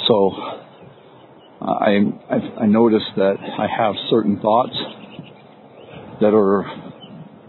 So 0.08 0.59
I, 1.70 2.00
I, 2.30 2.64
I 2.64 2.66
noticed 2.66 3.12
that 3.16 3.36
I 3.38 3.68
have 3.68 3.96
certain 4.10 4.40
thoughts 4.40 4.76
that 6.22 6.34
are 6.34 6.66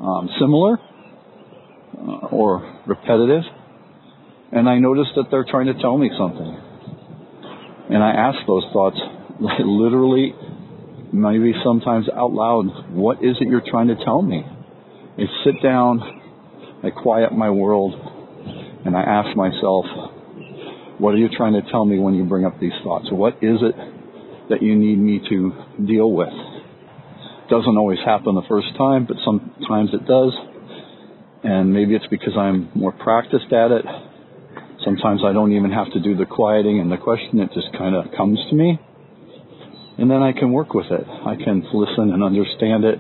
um, 0.00 0.28
similar 0.40 0.78
uh, 1.98 2.26
or 2.30 2.80
repetitive, 2.86 3.42
and 4.52 4.68
I 4.68 4.78
notice 4.78 5.06
that 5.16 5.26
they're 5.30 5.46
trying 5.48 5.66
to 5.66 5.74
tell 5.74 5.96
me 5.96 6.10
something. 6.18 6.60
And 7.90 8.02
I 8.02 8.10
ask 8.10 8.38
those 8.46 8.64
thoughts 8.72 8.96
literally, 9.40 10.34
maybe 11.12 11.52
sometimes 11.64 12.06
out 12.14 12.32
loud, 12.32 12.92
what 12.92 13.18
is 13.24 13.36
it 13.40 13.48
you're 13.48 13.62
trying 13.68 13.88
to 13.88 13.96
tell 14.04 14.22
me? 14.22 14.44
I 15.18 15.22
sit 15.44 15.62
down, 15.62 16.00
I 16.84 16.90
quiet 16.90 17.32
my 17.32 17.50
world, 17.50 17.94
and 18.84 18.96
I 18.96 19.02
ask 19.02 19.36
myself, 19.36 19.84
what 20.98 21.14
are 21.14 21.18
you 21.18 21.28
trying 21.34 21.54
to 21.54 21.62
tell 21.70 21.84
me 21.84 21.98
when 21.98 22.14
you 22.14 22.24
bring 22.24 22.44
up 22.44 22.60
these 22.60 22.72
thoughts? 22.84 23.06
What 23.10 23.34
is 23.42 23.58
it 23.60 23.74
that 24.50 24.62
you 24.62 24.76
need 24.76 24.98
me 24.98 25.20
to 25.28 25.52
deal 25.86 26.12
with? 26.12 26.34
Doesn't 27.48 27.76
always 27.76 27.98
happen 28.04 28.34
the 28.34 28.46
first 28.48 28.68
time, 28.76 29.06
but 29.06 29.16
sometimes 29.24 29.90
it 29.94 30.06
does. 30.06 30.34
And 31.42 31.72
maybe 31.72 31.94
it's 31.94 32.06
because 32.08 32.36
I'm 32.36 32.70
more 32.74 32.92
practiced 32.92 33.50
at 33.52 33.70
it. 33.70 33.84
Sometimes 34.84 35.22
I 35.24 35.32
don't 35.32 35.52
even 35.52 35.70
have 35.72 35.90
to 35.92 36.00
do 36.00 36.16
the 36.16 36.26
quieting 36.26 36.80
and 36.80 36.92
the 36.92 36.96
question, 36.96 37.40
it 37.40 37.50
just 37.54 37.72
kind 37.76 37.94
of 37.94 38.12
comes 38.16 38.38
to 38.50 38.54
me. 38.54 38.78
And 39.98 40.10
then 40.10 40.22
I 40.22 40.32
can 40.32 40.52
work 40.52 40.74
with 40.74 40.86
it. 40.90 41.06
I 41.06 41.36
can 41.36 41.64
listen 41.72 42.12
and 42.12 42.22
understand 42.22 42.84
it, 42.84 42.98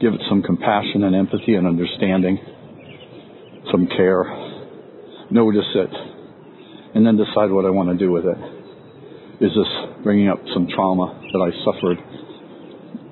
give 0.00 0.14
it 0.14 0.20
some 0.28 0.42
compassion 0.42 1.02
and 1.04 1.14
empathy 1.14 1.54
and 1.54 1.66
understanding, 1.66 2.38
some 3.70 3.86
care 3.88 4.22
notice 5.30 5.66
it, 5.74 5.90
and 6.94 7.06
then 7.06 7.16
decide 7.16 7.50
what 7.50 7.64
I 7.64 7.70
want 7.70 7.88
to 7.90 7.96
do 7.96 8.12
with 8.12 8.24
it. 8.24 8.63
Is 9.44 9.50
this 9.54 10.02
bringing 10.02 10.30
up 10.30 10.38
some 10.54 10.66
trauma 10.74 11.20
that 11.20 11.38
I 11.38 11.50
suffered? 11.68 11.98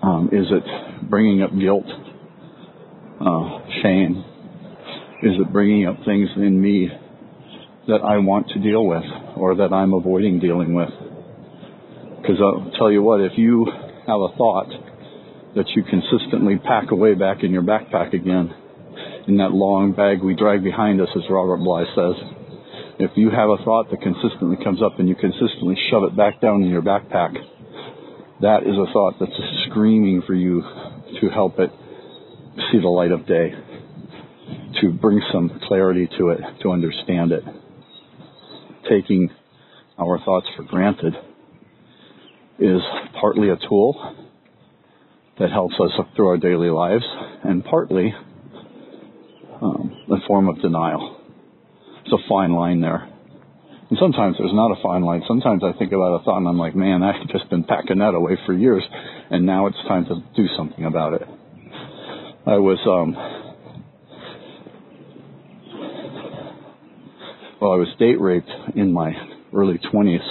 Um, 0.03 0.31
is 0.33 0.47
it 0.51 1.11
bringing 1.11 1.43
up 1.43 1.51
guilt, 1.53 1.85
uh, 3.21 3.59
shame? 3.83 4.25
Is 5.23 5.37
it 5.39 5.53
bringing 5.53 5.87
up 5.87 5.97
things 6.07 6.31
in 6.37 6.59
me 6.59 6.89
that 7.87 8.01
I 8.01 8.17
want 8.17 8.49
to 8.49 8.61
deal 8.61 8.87
with 8.87 9.05
or 9.37 9.57
that 9.57 9.75
I'm 9.75 9.93
avoiding 9.93 10.41
dealing 10.41 10.73
with? 10.73 10.89
Because 12.23 12.41
I'll 12.41 12.73
tell 12.79 12.91
you 12.91 13.03
what, 13.03 13.21
if 13.21 13.37
you 13.37 13.67
have 14.07 14.21
a 14.23 14.35
thought 14.35 14.73
that 15.55 15.69
you 15.77 15.85
consistently 15.85 16.57
pack 16.57 16.93
away 16.93 17.13
back 17.13 17.43
in 17.43 17.51
your 17.51 17.63
backpack 17.63 18.15
again, 18.15 18.55
in 19.29 19.37
that 19.37 19.53
long 19.53 19.93
bag 19.93 20.23
we 20.23 20.35
drag 20.35 20.65
behind 20.65 20.99
us, 21.03 21.09
as 21.15 21.25
Robert 21.29 21.59
Bly 21.59 21.85
says. 21.95 22.42
If 22.99 23.13
you 23.17 23.31
have 23.31 23.49
a 23.49 23.57
thought 23.65 23.91
that 23.91 24.03
consistently 24.03 24.63
comes 24.63 24.83
up 24.83 24.99
and 24.99 25.09
you 25.09 25.15
consistently 25.15 25.77
shove 25.91 26.05
it 26.05 26.17
back 26.17 26.41
down 26.41 26.63
in 26.63 26.69
your 26.69 26.83
backpack, 26.83 27.35
that 28.43 28.63
is 28.65 28.77
a 28.77 28.93
thought 28.93 29.15
that's 29.19 29.33
screaming 29.69 30.23
for 30.27 30.35
you 30.35 30.63
to 31.21 31.29
help 31.31 31.59
it 31.59 31.71
see 32.71 32.81
the 32.81 32.89
light 32.89 33.11
of 33.11 33.27
day, 33.27 33.53
to 34.81 34.91
bring 34.91 35.23
some 35.33 35.61
clarity 35.67 36.09
to 36.19 36.29
it, 36.31 36.41
to 36.63 36.71
understand 36.71 37.33
it. 37.33 37.45
Taking 38.91 39.31
our 39.99 40.19
thoughts 40.25 40.47
for 40.57 40.65
granted 40.65 41.15
is 42.59 42.81
partly 43.19 43.49
a 43.49 43.57
tool 43.69 44.17
that 45.39 45.51
helps 45.51 45.75
us 45.81 45.93
through 46.15 46.29
our 46.29 46.37
daily 46.37 46.69
lives, 46.69 47.05
and 47.43 47.65
partly 47.65 48.15
um, 49.63 49.97
a 50.11 50.27
form 50.27 50.49
of 50.49 50.61
denial. 50.61 51.22
It's 52.05 52.13
a 52.13 52.29
fine 52.29 52.53
line 52.53 52.81
there. 52.81 53.09
And 53.91 53.99
sometimes 54.01 54.37
there's 54.39 54.55
not 54.55 54.71
a 54.71 54.83
fine 54.83 55.03
line. 55.03 55.23
Sometimes 55.29 55.63
I 55.63 55.73
think 55.79 55.93
about 55.93 56.21
a 56.21 56.25
thought 56.25 56.39
and 56.39 56.49
I'm 56.49 56.59
like, 56.59 56.75
man, 56.75 57.03
I've 57.03 57.29
just 57.29 57.51
been 57.51 57.65
packing 57.65 57.99
that 57.99 58.15
away 58.15 58.39
for 58.47 58.55
years, 58.55 58.83
and 59.31 59.45
now 59.45 59.67
it's 59.67 59.77
time 59.87 60.07
to 60.07 60.15
do 60.35 60.49
something 60.57 60.85
about 60.85 61.13
it. 61.13 61.29
I 62.45 62.57
was, 62.57 62.79
um, 62.87 63.13
well, 67.61 67.73
I 67.73 67.77
was 67.77 67.89
date 67.99 68.21
raped 68.21 68.51
in 68.75 68.93
my 68.93 69.13
early 69.55 69.79
20s. 69.79 70.27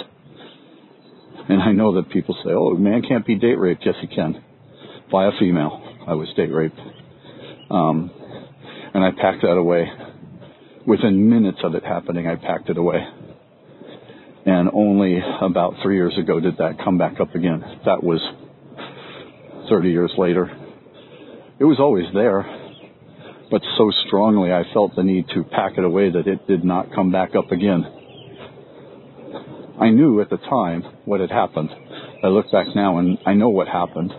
And 1.48 1.62
I 1.62 1.72
know 1.72 1.94
that 1.94 2.10
people 2.10 2.36
say, 2.44 2.50
oh, 2.50 2.74
man 2.74 3.02
can't 3.02 3.26
be 3.26 3.36
date 3.36 3.58
raped. 3.58 3.82
Yes, 3.86 3.94
he 4.00 4.08
can. 4.08 4.44
By 5.10 5.26
a 5.26 5.30
female. 5.38 5.82
I 6.06 6.14
was 6.14 6.28
date 6.36 6.52
raped. 6.52 6.78
Um, 7.70 8.10
and 8.92 9.04
I 9.04 9.10
packed 9.10 9.42
that 9.42 9.56
away. 9.56 9.88
Within 10.86 11.28
minutes 11.28 11.58
of 11.62 11.74
it 11.74 11.84
happening, 11.84 12.26
I 12.26 12.34
packed 12.34 12.68
it 12.68 12.76
away. 12.76 13.06
And 14.44 14.68
only 14.74 15.20
about 15.40 15.74
three 15.82 15.94
years 15.94 16.16
ago 16.18 16.40
did 16.40 16.56
that 16.58 16.78
come 16.84 16.98
back 16.98 17.20
up 17.20 17.34
again. 17.36 17.62
That 17.84 18.02
was 18.02 18.20
30 19.70 19.90
years 19.90 20.12
later. 20.18 20.50
It 21.60 21.64
was 21.64 21.78
always 21.78 22.06
there, 22.12 22.42
but 23.50 23.62
so 23.78 23.92
strongly 24.08 24.52
I 24.52 24.64
felt 24.74 24.96
the 24.96 25.04
need 25.04 25.26
to 25.34 25.44
pack 25.44 25.78
it 25.78 25.84
away 25.84 26.10
that 26.10 26.26
it 26.26 26.48
did 26.48 26.64
not 26.64 26.92
come 26.92 27.12
back 27.12 27.36
up 27.36 27.52
again. 27.52 27.84
I 29.80 29.90
knew 29.90 30.20
at 30.20 30.30
the 30.30 30.38
time 30.38 30.82
what 31.04 31.20
had 31.20 31.30
happened. 31.30 31.70
I 32.24 32.26
look 32.26 32.50
back 32.50 32.66
now 32.74 32.98
and 32.98 33.18
I 33.24 33.34
know 33.34 33.50
what 33.50 33.68
happened. 33.68 34.12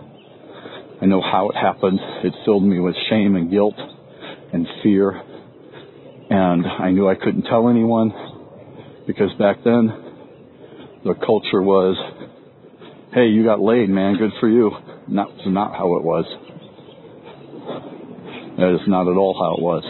I 1.02 1.06
know 1.06 1.20
how 1.20 1.50
it 1.50 1.56
happened. 1.56 2.00
It 2.22 2.32
filled 2.46 2.64
me 2.64 2.80
with 2.80 2.94
shame 3.10 3.36
and 3.36 3.50
guilt 3.50 3.74
and 4.52 4.66
fear. 4.82 5.22
And 6.30 6.66
I 6.66 6.90
knew 6.90 7.08
I 7.08 7.14
couldn't 7.14 7.42
tell 7.42 7.68
anyone. 7.68 8.12
Because 9.06 9.32
back 9.38 9.58
then, 9.64 9.92
the 11.04 11.14
culture 11.14 11.60
was, 11.60 11.96
hey, 13.12 13.26
you 13.26 13.44
got 13.44 13.60
laid, 13.60 13.90
man, 13.90 14.16
good 14.16 14.32
for 14.40 14.48
you. 14.48 14.70
And 15.06 15.18
that 15.18 15.28
was 15.28 15.44
not 15.46 15.76
how 15.76 15.96
it 15.96 16.02
was. 16.02 16.24
That 18.56 18.74
is 18.74 18.88
not 18.88 19.08
at 19.08 19.16
all 19.16 19.34
how 19.38 19.56
it 19.56 19.62
was. 19.62 19.84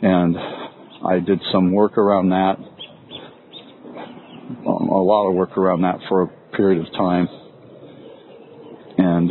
And 0.00 0.36
I 1.06 1.20
did 1.20 1.40
some 1.52 1.72
work 1.72 1.98
around 1.98 2.30
that, 2.30 2.56
um, 4.66 4.88
a 4.88 5.02
lot 5.02 5.28
of 5.28 5.34
work 5.34 5.58
around 5.58 5.82
that 5.82 5.98
for 6.08 6.22
a 6.22 6.56
period 6.56 6.86
of 6.86 6.92
time. 6.92 7.28
And 8.96 9.30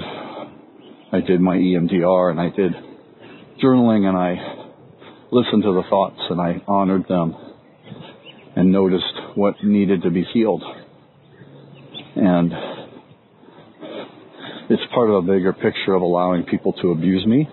I 1.12 1.22
did 1.22 1.42
my 1.42 1.56
EMDR 1.56 2.32
and 2.32 2.40
I 2.40 2.50
did 2.50 2.74
journaling 3.64 4.06
and 4.08 4.18
I 4.18 4.61
listened 5.32 5.64
to 5.64 5.74
the 5.74 5.84
thoughts 5.90 6.20
and 6.30 6.42
I 6.42 6.62
honored 6.68 7.08
them 7.08 7.36
and 8.56 8.72
noticed 8.72 9.14
what 9.36 9.64
needed 9.64 10.02
to 10.04 10.12
be 10.12 10.24
healed. 10.34 10.62
And 12.16 12.52
it's 14.70 14.84
part 14.94 15.10
of 15.10 15.16
a 15.16 15.22
bigger 15.22 15.54
picture 15.54 15.94
of 15.94 16.02
allowing 16.02 16.44
people 16.44 16.74
to 16.82 16.92
abuse 16.92 17.26
me. 17.26 17.48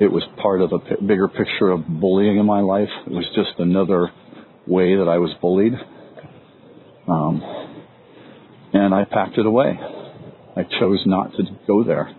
It 0.00 0.12
was 0.12 0.22
part 0.40 0.60
of 0.60 0.72
a 0.72 0.78
p- 0.78 1.06
bigger 1.06 1.28
picture 1.28 1.70
of 1.70 1.86
bullying 1.86 2.38
in 2.38 2.46
my 2.46 2.60
life. 2.60 2.88
It 3.06 3.12
was 3.12 3.26
just 3.34 3.58
another 3.58 4.10
way 4.66 4.96
that 4.96 5.08
I 5.08 5.18
was 5.18 5.30
bullied. 5.40 5.74
Um, 7.08 7.42
and 8.72 8.94
I 8.94 9.04
packed 9.04 9.38
it 9.38 9.46
away. 9.46 9.78
I 10.56 10.62
chose 10.78 11.02
not 11.06 11.32
to 11.32 11.42
go 11.66 11.84
there. 11.84 12.14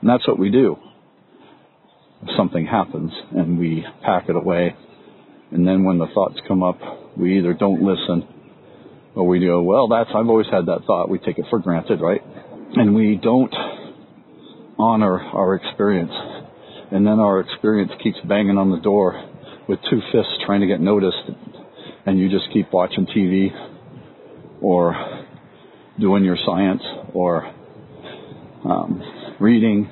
And 0.00 0.08
that's 0.08 0.26
what 0.26 0.38
we 0.38 0.50
do. 0.50 0.76
Something 2.36 2.66
happens 2.66 3.12
and 3.32 3.58
we 3.58 3.84
pack 4.04 4.28
it 4.28 4.36
away, 4.36 4.74
and 5.50 5.66
then 5.66 5.84
when 5.84 5.98
the 5.98 6.06
thoughts 6.14 6.36
come 6.46 6.62
up, 6.62 6.78
we 7.16 7.38
either 7.38 7.54
don't 7.54 7.82
listen 7.82 8.26
or 9.14 9.26
we 9.26 9.44
go, 9.44 9.62
well, 9.62 9.88
that's, 9.88 10.10
I've 10.10 10.28
always 10.28 10.46
had 10.50 10.66
that 10.66 10.84
thought. 10.86 11.08
We 11.08 11.18
take 11.18 11.38
it 11.38 11.46
for 11.50 11.58
granted, 11.58 12.00
right? 12.00 12.22
And 12.74 12.94
we 12.94 13.18
don't 13.20 13.52
honor 14.78 15.18
our 15.18 15.54
experience. 15.54 16.12
And 16.92 17.06
then 17.06 17.18
our 17.18 17.40
experience 17.40 17.90
keeps 18.02 18.18
banging 18.28 18.58
on 18.58 18.70
the 18.70 18.78
door 18.78 19.28
with 19.68 19.80
two 19.90 20.00
fists 20.12 20.32
trying 20.46 20.60
to 20.60 20.66
get 20.66 20.80
noticed. 20.80 21.16
And 22.06 22.18
you 22.18 22.28
just 22.28 22.52
keep 22.52 22.72
watching 22.72 23.06
TV 23.06 23.48
or 24.62 25.26
doing 25.98 26.24
your 26.24 26.38
science 26.46 26.82
or 27.12 27.52
um, 28.64 29.36
reading 29.40 29.90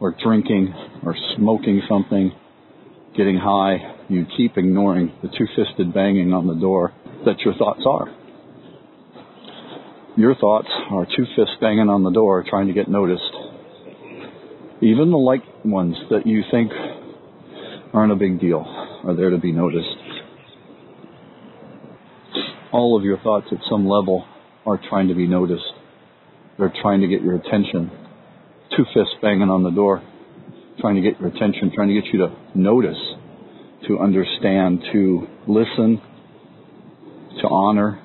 or 0.00 0.14
drinking 0.22 0.72
or 1.04 1.14
smoking 1.36 1.82
something, 1.88 2.32
getting 3.16 3.36
high. 3.36 3.96
You 4.08 4.26
keep 4.36 4.56
ignoring 4.56 5.12
the 5.22 5.28
two 5.28 5.46
fisted 5.56 5.92
banging 5.92 6.32
on 6.32 6.46
the 6.46 6.54
door 6.54 6.92
that 7.24 7.40
your 7.40 7.54
thoughts 7.54 7.82
are. 7.86 8.08
Your 10.16 10.34
thoughts 10.34 10.68
are 10.90 11.06
two 11.06 11.26
fists 11.36 11.54
banging 11.60 11.88
on 11.88 12.02
the 12.02 12.10
door 12.10 12.44
trying 12.48 12.66
to 12.66 12.72
get 12.72 12.88
noticed. 12.88 13.22
Even 14.80 15.10
the 15.10 15.18
light 15.18 15.42
ones 15.64 15.96
that 16.10 16.26
you 16.26 16.42
think 16.50 16.72
aren't 17.92 18.12
a 18.12 18.16
big 18.16 18.40
deal 18.40 18.64
are 19.04 19.14
there 19.14 19.30
to 19.30 19.38
be 19.38 19.52
noticed. 19.52 19.86
All 22.72 22.96
of 22.96 23.04
your 23.04 23.18
thoughts 23.18 23.46
at 23.52 23.58
some 23.70 23.88
level 23.88 24.24
are 24.66 24.80
trying 24.88 25.08
to 25.08 25.14
be 25.14 25.26
noticed. 25.26 25.64
They're 26.58 26.72
trying 26.82 27.00
to 27.00 27.06
get 27.06 27.22
your 27.22 27.36
attention. 27.36 27.90
Two 28.76 28.84
fists 28.92 29.14
banging 29.22 29.48
on 29.48 29.62
the 29.62 29.70
door, 29.70 30.02
trying 30.80 30.96
to 30.96 31.00
get 31.00 31.20
your 31.20 31.28
attention, 31.28 31.72
trying 31.74 31.88
to 31.88 31.94
get 31.94 32.06
you 32.12 32.18
to 32.20 32.36
notice, 32.54 32.98
to 33.86 33.98
understand, 33.98 34.82
to 34.92 35.26
listen, 35.46 36.00
to 37.40 37.48
honor, 37.48 38.02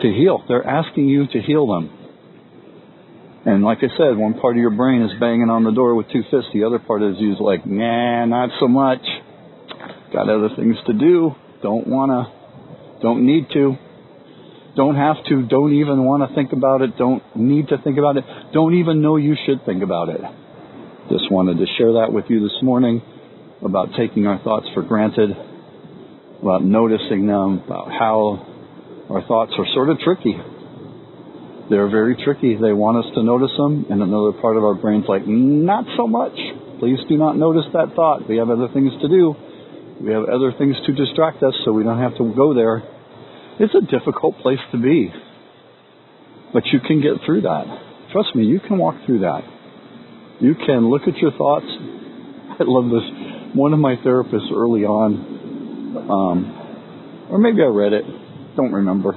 to 0.00 0.08
heal. 0.08 0.42
They're 0.48 0.66
asking 0.66 1.08
you 1.08 1.26
to 1.26 1.40
heal 1.40 1.66
them. 1.66 1.96
And 3.46 3.64
like 3.64 3.78
I 3.78 3.88
said, 3.96 4.16
one 4.16 4.34
part 4.38 4.56
of 4.56 4.60
your 4.60 4.70
brain 4.70 5.02
is 5.02 5.10
banging 5.18 5.48
on 5.48 5.64
the 5.64 5.72
door 5.72 5.94
with 5.94 6.06
two 6.12 6.22
fists. 6.30 6.50
The 6.52 6.64
other 6.64 6.78
part 6.78 7.02
is 7.02 7.16
you 7.18 7.34
like, 7.40 7.64
nah, 7.64 8.26
not 8.26 8.50
so 8.60 8.68
much. 8.68 9.00
Got 10.12 10.28
other 10.28 10.50
things 10.56 10.76
to 10.86 10.92
do. 10.92 11.32
Don't 11.62 11.86
wanna. 11.86 12.32
Don't 13.00 13.24
need 13.24 13.46
to. 13.54 13.76
Don't 14.76 14.96
have 14.96 15.16
to. 15.28 15.46
Don't 15.46 15.72
even 15.72 16.04
want 16.04 16.28
to 16.28 16.34
think 16.34 16.52
about 16.52 16.82
it. 16.82 16.96
Don't 16.98 17.22
need 17.34 17.68
to 17.68 17.78
think 17.78 17.98
about 17.98 18.16
it. 18.16 18.24
Don't 18.52 18.74
even 18.74 19.00
know 19.00 19.16
you 19.16 19.36
should 19.46 19.64
think 19.64 19.82
about 19.82 20.10
it. 20.10 20.20
Just 21.10 21.26
wanted 21.26 21.58
to 21.58 21.66
share 21.76 21.94
that 21.94 22.12
with 22.12 22.26
you 22.28 22.38
this 22.38 22.54
morning 22.62 23.02
about 23.66 23.88
taking 23.98 24.28
our 24.28 24.38
thoughts 24.46 24.66
for 24.74 24.82
granted, 24.82 25.30
about 26.40 26.62
noticing 26.62 27.26
them, 27.26 27.66
about 27.66 27.90
how 27.90 28.46
our 29.10 29.20
thoughts 29.26 29.50
are 29.58 29.66
sort 29.74 29.90
of 29.90 29.98
tricky. 29.98 30.38
They're 31.68 31.90
very 31.90 32.14
tricky. 32.14 32.54
They 32.54 32.70
want 32.72 33.04
us 33.04 33.10
to 33.16 33.24
notice 33.24 33.50
them, 33.58 33.86
and 33.90 34.00
another 34.02 34.38
part 34.38 34.56
of 34.56 34.62
our 34.62 34.74
brain's 34.74 35.06
like, 35.08 35.26
not 35.26 35.84
so 35.96 36.06
much. 36.06 36.38
Please 36.78 37.00
do 37.08 37.18
not 37.18 37.36
notice 37.36 37.66
that 37.72 37.94
thought. 37.96 38.28
We 38.28 38.36
have 38.36 38.48
other 38.48 38.68
things 38.72 38.92
to 39.02 39.08
do. 39.08 39.34
We 40.00 40.12
have 40.12 40.30
other 40.30 40.54
things 40.56 40.76
to 40.86 40.94
distract 40.94 41.42
us, 41.42 41.54
so 41.64 41.72
we 41.72 41.82
don't 41.82 41.98
have 41.98 42.16
to 42.18 42.32
go 42.38 42.54
there. 42.54 42.86
It's 43.58 43.74
a 43.74 43.82
difficult 43.82 44.38
place 44.38 44.62
to 44.70 44.78
be. 44.78 45.12
But 46.54 46.66
you 46.66 46.78
can 46.78 47.02
get 47.02 47.26
through 47.26 47.42
that. 47.42 47.66
Trust 48.12 48.36
me, 48.36 48.44
you 48.44 48.60
can 48.60 48.78
walk 48.78 48.94
through 49.06 49.26
that. 49.26 49.42
You 50.40 50.54
can 50.54 50.88
look 50.88 51.02
at 51.06 51.16
your 51.16 51.32
thoughts. 51.32 51.66
I 51.68 52.64
love 52.64 52.90
this. 52.90 53.54
One 53.54 53.72
of 53.72 53.78
my 53.78 53.96
therapists 53.96 54.52
early 54.54 54.84
on, 54.84 55.14
um, 56.10 57.28
or 57.30 57.38
maybe 57.38 57.62
I 57.62 57.66
read 57.66 57.92
it, 57.92 58.04
don't 58.56 58.72
remember, 58.72 59.12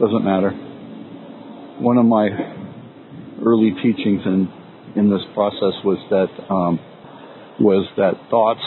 doesn't 0.00 0.24
matter 0.24 0.64
one 1.78 1.98
of 1.98 2.06
my 2.06 2.28
early 3.44 3.72
teachings 3.82 4.22
in 4.24 4.48
in 4.96 5.10
this 5.10 5.22
process 5.34 5.74
was 5.84 5.98
that 6.10 6.30
um, 6.48 6.78
was 7.58 7.86
that 7.96 8.14
thoughts 8.30 8.62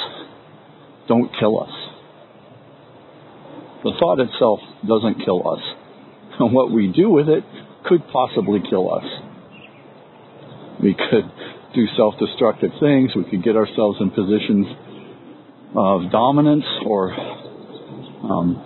don't 1.08 1.32
kill 1.40 1.62
us. 1.62 1.72
The 3.84 3.94
thought 3.98 4.20
itself 4.20 4.60
doesn't 4.86 5.24
kill 5.24 5.48
us. 5.48 5.62
And 6.40 6.54
what 6.54 6.72
we 6.72 6.92
do 6.92 7.10
with 7.10 7.30
it 7.30 7.46
could 7.86 8.02
possibly 8.12 8.60
kill 8.70 8.94
us. 8.94 9.06
We 10.84 10.94
could 10.94 11.32
do 11.78 11.86
self-destructive 11.96 12.72
things. 12.82 13.14
We 13.16 13.30
could 13.30 13.44
get 13.44 13.56
ourselves 13.56 14.02
in 14.02 14.10
positions 14.10 14.66
of 15.78 16.12
dominance 16.12 16.66
or 16.86 17.14
um, 17.14 18.58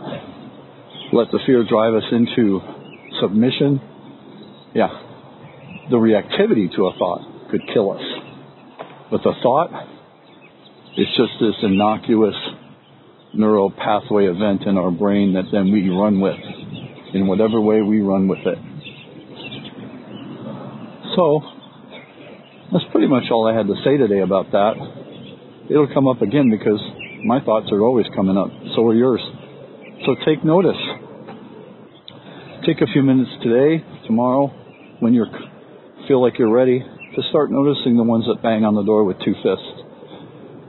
let 1.12 1.28
the 1.32 1.40
fear 1.46 1.68
drive 1.68 1.94
us 1.94 2.08
into 2.12 2.62
submission 3.20 3.92
yeah. 4.74 4.88
The 5.90 5.98
reactivity 5.98 6.74
to 6.76 6.88
a 6.88 6.94
thought 6.98 7.50
could 7.52 7.62
kill 7.74 7.92
us. 7.92 8.04
But 9.10 9.22
the 9.24 9.34
thought 9.44 9.70
is 10.98 11.08
just 11.18 11.34
this 11.40 11.56
innocuous 11.64 12.36
neural 13.34 13.72
pathway 13.72 14.26
event 14.26 14.64
in 14.66 14.78
our 14.78 14.92
brain 14.92 15.34
that 15.34 15.46
then 15.52 15.72
we 15.72 15.90
run 15.90 16.22
with 16.22 16.40
in 17.14 17.28
whatever 17.28 17.60
way 17.60 17.82
we 17.82 18.00
run 18.00 18.28
with 18.30 18.40
it. 18.46 18.58
So, 21.16 21.42
pretty 23.02 23.10
much 23.18 23.32
all 23.32 23.50
I 23.50 23.58
had 23.58 23.66
to 23.66 23.74
say 23.84 23.98
today 23.98 24.20
about 24.20 24.52
that. 24.52 24.74
It'll 25.72 25.92
come 25.92 26.08
up 26.08 26.22
again 26.22 26.54
because 26.54 26.78
my 27.26 27.42
thoughts 27.42 27.66
are 27.72 27.82
always 27.82 28.06
coming 28.16 28.38
up. 28.38 28.54
So 28.76 28.86
are 28.86 28.94
yours. 28.94 29.22
So 30.06 30.14
take 30.24 30.46
notice. 30.46 30.78
Take 32.64 32.78
a 32.78 32.86
few 32.94 33.02
minutes 33.02 33.32
today, 33.42 33.84
tomorrow, 34.06 34.54
when 35.00 35.16
you 35.16 35.26
feel 36.08 36.22
like 36.22 36.38
you're 36.38 36.54
ready 36.54 36.78
to 36.78 37.22
start 37.32 37.50
noticing 37.50 37.98
the 37.98 38.04
ones 38.04 38.26
that 38.30 38.44
bang 38.44 38.66
on 38.66 38.76
the 38.76 38.84
door 38.84 39.04
with 39.04 39.18
two 39.26 39.34
fists 39.34 39.74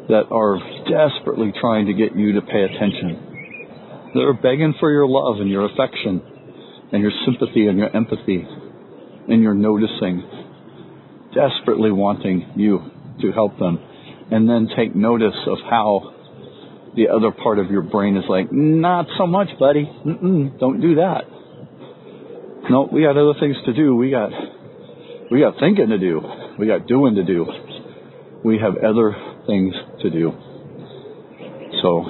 that 0.08 0.32
are 0.32 0.56
desperately 0.88 1.52
trying 1.60 1.84
to 1.84 1.92
get 1.92 2.16
you 2.16 2.32
to 2.32 2.40
pay 2.40 2.64
attention. 2.64 4.08
They're 4.14 4.32
begging 4.32 4.72
for 4.80 4.90
your 4.90 5.06
love 5.06 5.36
and 5.36 5.50
your 5.50 5.68
affection 5.68 6.88
and 6.96 7.02
your 7.02 7.12
sympathy 7.28 7.66
and 7.66 7.76
your 7.76 7.94
empathy 7.94 8.40
and 9.28 9.42
your 9.42 9.52
noticing, 9.52 10.41
desperately 11.34 11.90
wanting 11.90 12.52
you 12.56 12.80
to 13.20 13.32
help 13.32 13.58
them. 13.58 13.78
And 14.30 14.48
then 14.48 14.68
take 14.76 14.94
notice 14.94 15.36
of 15.46 15.58
how 15.68 16.14
the 16.96 17.08
other 17.08 17.30
part 17.30 17.58
of 17.58 17.70
your 17.70 17.82
brain 17.82 18.16
is 18.16 18.24
like, 18.28 18.52
not 18.52 19.06
so 19.18 19.26
much, 19.26 19.48
buddy. 19.58 19.84
Mm-mm, 19.84 20.58
don't 20.58 20.80
do 20.80 20.96
that. 20.96 21.24
No, 22.70 22.88
we 22.90 23.02
got 23.02 23.16
other 23.16 23.38
things 23.40 23.56
to 23.66 23.72
do. 23.72 23.96
We 23.96 24.10
got 24.10 24.30
we 25.30 25.40
got 25.40 25.54
thinking 25.58 25.88
to 25.88 25.98
do. 25.98 26.20
We 26.58 26.66
got 26.66 26.86
doing 26.86 27.16
to 27.16 27.24
do. 27.24 27.46
We 28.44 28.58
have 28.58 28.76
other 28.76 29.16
things 29.46 29.74
to 30.02 30.10
do. 30.10 30.32
So 31.82 32.04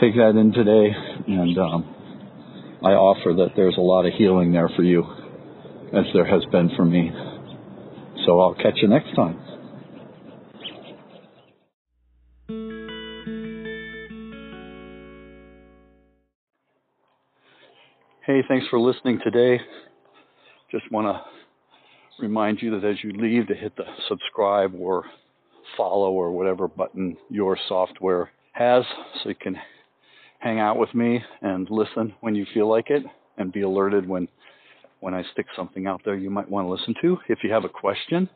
take 0.00 0.14
that 0.14 0.34
in 0.38 0.52
today, 0.52 0.94
and 1.26 1.58
um, 1.58 1.94
I 2.84 2.92
offer 2.92 3.34
that 3.34 3.50
there's 3.56 3.76
a 3.76 3.82
lot 3.82 4.06
of 4.06 4.12
healing 4.14 4.52
there 4.52 4.70
for 4.74 4.82
you, 4.82 5.04
as 5.92 6.04
there 6.14 6.24
has 6.24 6.44
been 6.50 6.70
for 6.76 6.84
me. 6.84 7.10
So 8.28 8.38
I'll 8.40 8.54
catch 8.54 8.74
you 8.82 8.88
next 8.88 9.14
time. 9.16 9.38
Hey, 18.26 18.42
thanks 18.46 18.66
for 18.68 18.78
listening 18.78 19.18
today. 19.24 19.58
Just 20.70 20.92
want 20.92 21.06
to 21.06 21.22
remind 22.22 22.60
you 22.60 22.78
that 22.78 22.86
as 22.86 22.96
you 23.02 23.12
leave, 23.12 23.46
to 23.46 23.54
hit 23.54 23.74
the 23.76 23.84
subscribe 24.10 24.74
or 24.78 25.04
follow 25.78 26.10
or 26.10 26.30
whatever 26.30 26.68
button 26.68 27.16
your 27.30 27.56
software 27.66 28.30
has 28.52 28.84
so 29.22 29.30
you 29.30 29.36
can 29.36 29.56
hang 30.38 30.58
out 30.58 30.76
with 30.76 30.94
me 30.94 31.22
and 31.40 31.66
listen 31.70 32.12
when 32.20 32.34
you 32.34 32.44
feel 32.52 32.68
like 32.68 32.90
it 32.90 33.04
and 33.38 33.54
be 33.54 33.62
alerted 33.62 34.06
when 34.06 34.28
when 35.00 35.14
I 35.14 35.22
stick 35.32 35.46
something 35.56 35.86
out 35.86 36.00
there 36.04 36.14
you 36.14 36.30
might 36.30 36.50
want 36.50 36.66
to 36.66 36.70
listen 36.70 36.94
to. 37.02 37.18
If 37.28 37.38
you 37.42 37.52
have 37.52 37.64
a 37.64 37.68
question 37.68 38.28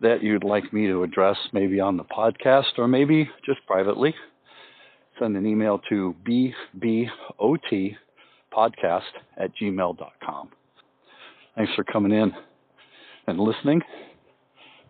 that 0.00 0.22
you'd 0.22 0.44
like 0.44 0.72
me 0.72 0.86
to 0.88 1.02
address 1.04 1.36
maybe 1.52 1.80
on 1.80 1.96
the 1.96 2.04
podcast 2.04 2.78
or 2.78 2.88
maybe 2.88 3.28
just 3.46 3.64
privately, 3.66 4.14
send 5.18 5.36
an 5.36 5.46
email 5.46 5.80
to 5.88 6.14
bbot 6.26 7.96
podcast 8.52 9.00
at 9.36 9.50
gmail.com. 9.56 10.48
Thanks 11.56 11.72
for 11.74 11.84
coming 11.84 12.12
in 12.12 12.32
and 13.26 13.38
listening. 13.38 13.80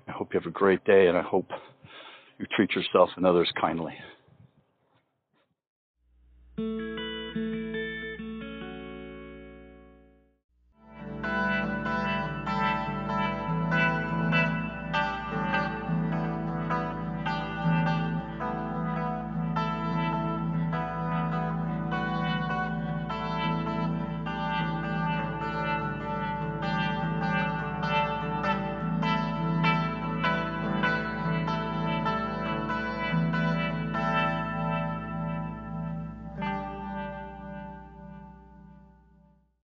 I 0.09 0.13
hope 0.13 0.33
you 0.33 0.41
have 0.41 0.47
a 0.47 0.53
great 0.53 0.85
day 0.85 1.07
and 1.07 1.17
I 1.17 1.23
hope 1.23 1.47
you 2.39 2.47
treat 2.57 2.71
yourself 2.73 3.11
and 3.17 3.27
others 3.27 3.51
kindly. 3.61 3.95